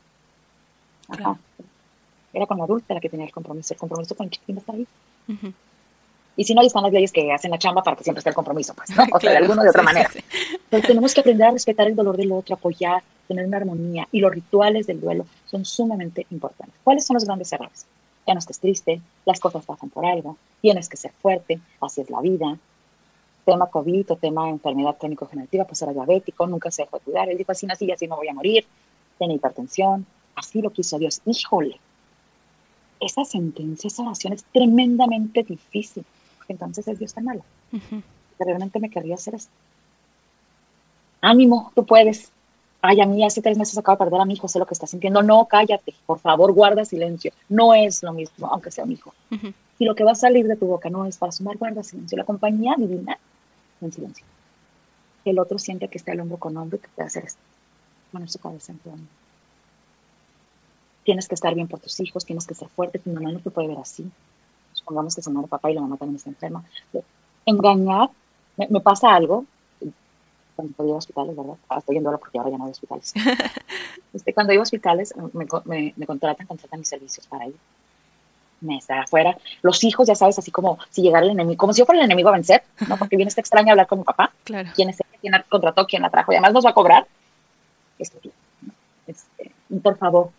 [2.32, 3.74] Era con la adulta la que tenía el compromiso.
[3.74, 4.86] El compromiso con el chiquitín está ahí.
[6.36, 8.30] Y si no, ahí están las leyes que hacen la chamba para que siempre esté
[8.30, 9.04] el compromiso, pues, ¿no?
[9.12, 10.10] O sea, de alguna de otra manera.
[10.68, 14.08] Pero tenemos que aprender a respetar el dolor del otro, apoyar, tener una armonía.
[14.10, 16.74] Y los rituales del duelo son sumamente importantes.
[16.82, 17.86] ¿Cuáles son los grandes errores?
[18.26, 22.10] Ya no estés triste, las cosas pasan por algo, tienes que ser fuerte, así es
[22.10, 22.56] la vida.
[23.44, 27.28] Tema COVID o tema enfermedad crónico-generativa, pues era diabético, nunca se dejó de cuidar.
[27.28, 28.64] Él dijo, así nací así me voy a morir.
[29.18, 31.20] Tiene hipertensión, así lo quiso Dios.
[31.24, 31.78] Híjole,
[33.00, 36.04] esa sentencia, esa oración es tremendamente difícil.
[36.48, 37.42] Entonces es Dios tan malo.
[38.38, 39.52] Realmente me querría hacer esto.
[41.20, 42.30] Ánimo, tú puedes.
[42.82, 44.74] Ay, a mí hace tres meses acabo de perder a mi hijo, sé lo que
[44.74, 45.22] está sintiendo.
[45.22, 47.32] No, cállate, por favor, guarda silencio.
[47.48, 49.14] No es lo mismo, aunque sea mi hijo.
[49.78, 52.18] Si lo que va a salir de tu boca no es para sumar, guarda silencio.
[52.18, 53.18] La compañía divina,
[53.80, 54.26] en silencio.
[55.24, 57.40] El otro siente que está el hombro con hombro y que puede hacer esto.
[58.12, 59.08] Poner su cabeza en tu hombro
[61.04, 63.50] tienes que estar bien por tus hijos, tienes que ser fuerte, tu mamá no te
[63.50, 64.10] puede ver así.
[64.72, 66.64] Supongamos que su papá y la mamá también está enferma.
[67.46, 68.10] Engañar,
[68.56, 69.44] me, pasa algo,
[70.56, 71.54] cuando iba a hospitales, ¿verdad?
[71.68, 73.12] Ah, estoy en duelo porque ahora ya no hay hospitales.
[74.12, 77.56] este, cuando iba a hospitales, me, me, me, contratan, contratan mis servicios para ir.
[78.60, 79.36] Me está afuera.
[79.62, 82.06] Los hijos, ya sabes, así como si llegara el enemigo, como si yo fuera el
[82.06, 82.96] enemigo a vencer, ¿no?
[82.96, 84.32] Porque viene esta extraña hablar con mi papá.
[84.44, 84.70] Claro.
[84.74, 85.86] ¿Quién es quién la contrató?
[85.86, 86.32] ¿Quién la trajo?
[86.32, 87.06] Y además nos va a cobrar.
[87.98, 88.30] Este,
[89.06, 89.52] este,
[89.82, 90.30] por favor,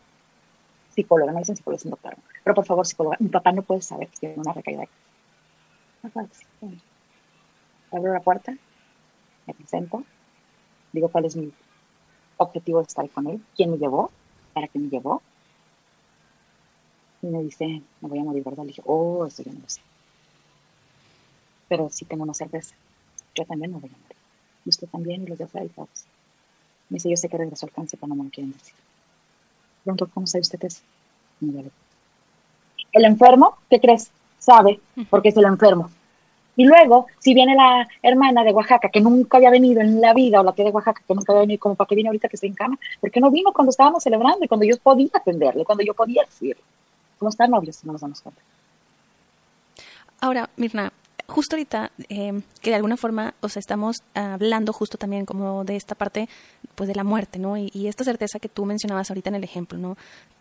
[0.95, 2.15] psicóloga, no dicen psicóloga, es un doctor.
[2.43, 4.85] Pero por favor, psicóloga, mi papá no puede saber que tiene una recaída.
[7.91, 8.55] Abro la puerta,
[9.45, 10.03] me presento,
[10.91, 11.51] digo cuál es mi
[12.37, 14.11] objetivo de estar con él, quién me llevó,
[14.53, 15.21] para qué me llevó.
[17.21, 18.63] Y me dice, me voy a morir, ¿verdad?
[18.63, 19.81] Le dije, oh, eso yo no lo sé.
[21.67, 22.75] Pero sí tengo una certeza,
[23.33, 24.17] yo también me voy a morir.
[24.65, 25.71] Y usted también, y los de afuera y.
[26.87, 28.75] Me dice, yo sé que regresó al cáncer, pero no me lo quieren decir.
[29.85, 30.81] Pregunto, ¿cómo sabe usted eso?
[32.91, 34.09] El enfermo, ¿qué crees?
[34.39, 34.79] Sabe,
[35.11, 35.91] porque es el enfermo.
[36.55, 40.41] Y luego, si viene la hermana de Oaxaca, que nunca había venido en la vida,
[40.41, 42.35] o la tía de Oaxaca, que nunca había venido, como para que viene ahorita que
[42.35, 45.65] estoy en cama, ¿por qué no vino cuando estábamos celebrando y cuando yo podía atenderle,
[45.65, 46.63] cuando yo podía decirle?
[47.19, 47.85] ¿Cómo están novios?
[47.85, 48.41] No nos damos cuenta.
[50.19, 50.91] Ahora, Mirna,
[51.27, 55.75] justo ahorita eh, que de alguna forma, o sea, estamos hablando justo también como de
[55.75, 56.29] esta parte,
[56.75, 57.57] pues de la muerte, ¿no?
[57.57, 59.97] Y, esta certeza que tú mencionabas ahorita en el ejemplo, ¿no?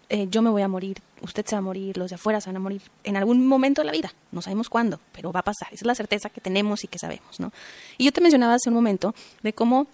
[0.08, 2.50] Eh, yo me voy a morir, usted se va a morir, los de afuera se
[2.50, 5.44] van a morir en algún momento de la vida, no sabemos cuándo, pero va a
[5.44, 7.52] pasar, esa es la certeza que tenemos y que sabemos, ¿no?
[7.96, 9.86] Y yo te mencionaba hace un momento de cómo,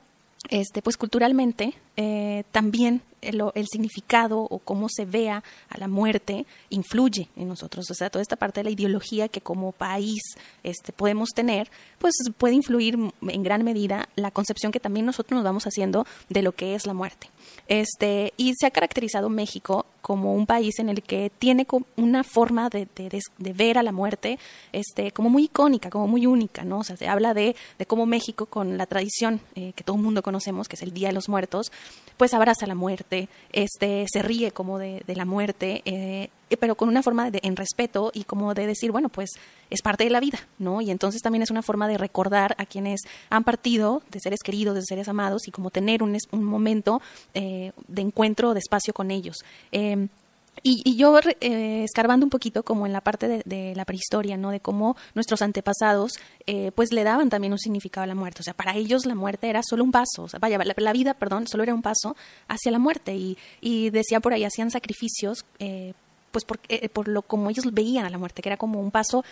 [0.48, 6.46] este, pues culturalmente, eh, también el, el, significado o cómo se vea a la muerte
[6.70, 7.90] influye en nosotros.
[7.90, 10.22] O sea, toda esta parte de la ideología que como país
[10.62, 15.44] este, podemos tener, pues puede influir en gran medida la concepción que también nosotros nos
[15.44, 17.28] vamos haciendo de lo que es la muerte.
[17.68, 22.68] Este, y se ha caracterizado México como un país en el que tiene una forma
[22.68, 22.88] de,
[23.38, 24.38] ver a la muerte
[24.72, 26.78] este, como muy icónica, como muy única, ¿no?
[26.78, 30.02] O sea, se habla de, de cómo México, con la tradición eh, que todo el
[30.02, 31.70] mundo conocemos, que es el Día de los Muertos,
[32.16, 36.28] pues abraza la muerte, este, se ríe como de, la muerte, eh,
[36.58, 39.30] pero con una forma de, en respeto y como de decir, bueno, pues
[39.70, 40.82] es parte de la vida, ¿no?
[40.82, 44.74] Y entonces también es una forma de recordar a quienes han partido de seres queridos,
[44.74, 47.00] de seres amados y como tener un, un momento
[47.32, 49.36] eh, de encuentro, de espacio con ellos.
[49.72, 50.08] Eh,
[50.62, 54.50] y, y, yo, eh, escarbando un poquito como en la parte de, la prehistoria, ¿no?
[54.50, 56.12] De cómo nuestros antepasados,
[56.46, 58.40] eh, pues le daban también un significado a la muerte.
[58.40, 60.22] O sea, para ellos la muerte era solo un paso.
[60.22, 62.16] O sea, vaya, la, vida, perdón, solo era un paso
[62.48, 63.14] hacia la muerte.
[63.14, 65.94] Y, y decía por ahí, hacían sacrificios, eh,
[66.30, 68.90] pues por, eh, por lo como ellos veían a la muerte, que era como un
[68.90, 69.24] paso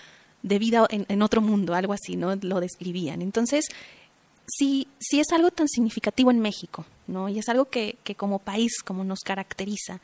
[0.43, 2.35] de vida en, en otro mundo, algo así, ¿no?
[2.37, 3.22] Lo describían.
[3.22, 3.66] Entonces,
[4.47, 7.29] si, si es algo tan significativo en México, ¿no?
[7.29, 10.01] Y es algo que, que como país, como nos caracteriza,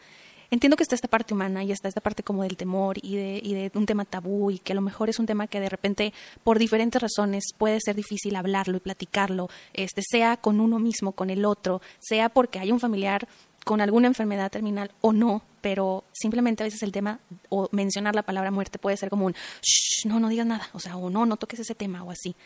[0.50, 3.70] entiendo que está esta parte humana y está esta parte como del temor y de,
[3.74, 6.58] un tema tabú y que a lo mejor es un tema que de repente por
[6.58, 11.44] diferentes razones puede ser difícil hablarlo y platicarlo, este, sea con uno mismo, con el
[11.44, 13.26] otro, sea porque hay un familiar
[13.64, 17.18] con alguna enfermedad terminal o no, pero simplemente a veces el tema
[17.48, 20.80] o mencionar la palabra muerte puede ser como un Shh, no, no digas nada, o
[20.80, 22.36] sea, o no, no toques ese tema o así.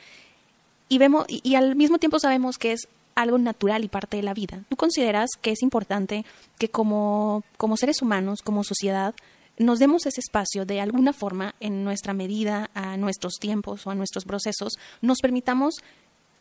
[0.88, 2.88] Y vemos, y al mismo tiempo sabemos que es
[3.18, 4.62] algo natural y parte de la vida.
[4.68, 6.24] ¿Tú consideras que es importante
[6.56, 9.14] que como, como seres humanos, como sociedad,
[9.58, 13.96] nos demos ese espacio de alguna forma, en nuestra medida, a nuestros tiempos o a
[13.96, 15.74] nuestros procesos, nos permitamos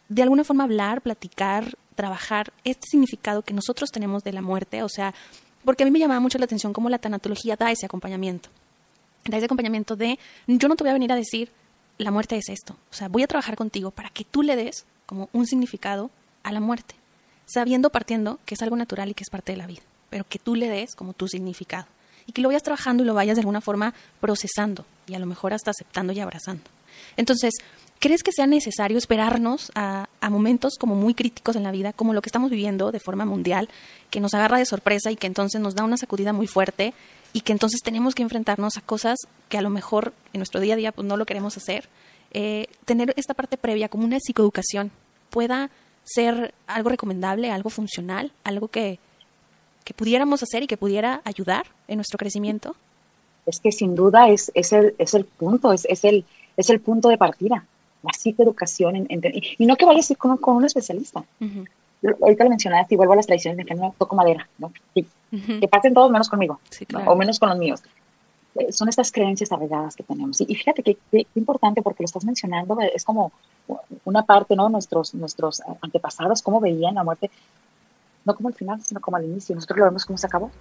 [0.07, 4.83] de alguna forma hablar, platicar, trabajar este significado que nosotros tenemos de la muerte?
[4.83, 5.15] O sea,
[5.65, 8.49] porque a mí me llamaba mucho la atención cómo la tanatología da ese acompañamiento.
[9.25, 11.49] Da ese acompañamiento de, yo no te voy a venir a decir,
[11.97, 12.77] la muerte es esto.
[12.91, 16.11] O sea, voy a trabajar contigo para que tú le des como un significado
[16.47, 16.95] a la muerte,
[17.45, 20.39] sabiendo partiendo que es algo natural y que es parte de la vida, pero que
[20.39, 21.85] tú le des como tu significado
[22.25, 25.25] y que lo vayas trabajando y lo vayas de alguna forma procesando y a lo
[25.25, 26.63] mejor hasta aceptando y abrazando.
[27.17, 27.53] Entonces,
[27.99, 32.21] ¿crees que sea necesario esperarnos a, momentos como muy críticos en la vida, como lo
[32.21, 33.69] que estamos viviendo de forma mundial,
[34.09, 36.93] que nos agarra de sorpresa y que entonces nos da una sacudida muy fuerte
[37.33, 39.17] y que entonces tenemos que enfrentarnos a cosas
[39.49, 41.89] que a lo mejor en nuestro día a día pues, no lo queremos hacer?
[42.31, 44.91] Eh, tener esta parte previa como una psicoeducación
[45.29, 45.69] pueda
[46.07, 48.97] ser algo recomendable, algo funcional, algo que,
[49.83, 52.75] que pudiéramos hacer y que pudiera ayudar en nuestro crecimiento?
[53.45, 56.79] Es que sin duda es, es, el, es el punto, es, es, el, es el
[56.79, 57.65] punto de partida,
[58.03, 58.95] la psicoeducación.
[58.95, 59.21] En, en,
[59.57, 61.23] y no que vayas con, con un especialista.
[61.39, 61.67] Uh -huh.
[62.21, 64.71] Ahorita lo mencionaste y vuelvo a las tradiciones no toco madera, ¿no?
[64.93, 65.59] Que, uh -huh.
[65.59, 67.05] que pasen todos menos conmigo, sí, claro.
[67.05, 67.11] ¿no?
[67.11, 67.81] o menos con los míos
[68.71, 70.39] son estas creencias arraigadas que tenemos.
[70.41, 73.31] Y, fíjate que, que, importante porque lo estás mencionando, es como
[74.05, 74.69] una parte, ¿no?
[74.69, 77.29] Nuestros, nuestros antepasados, cómo veían la muerte,
[78.25, 79.55] no como el final, sino como al inicio.
[79.55, 80.51] Nosotros lo vemos cómo se acabó.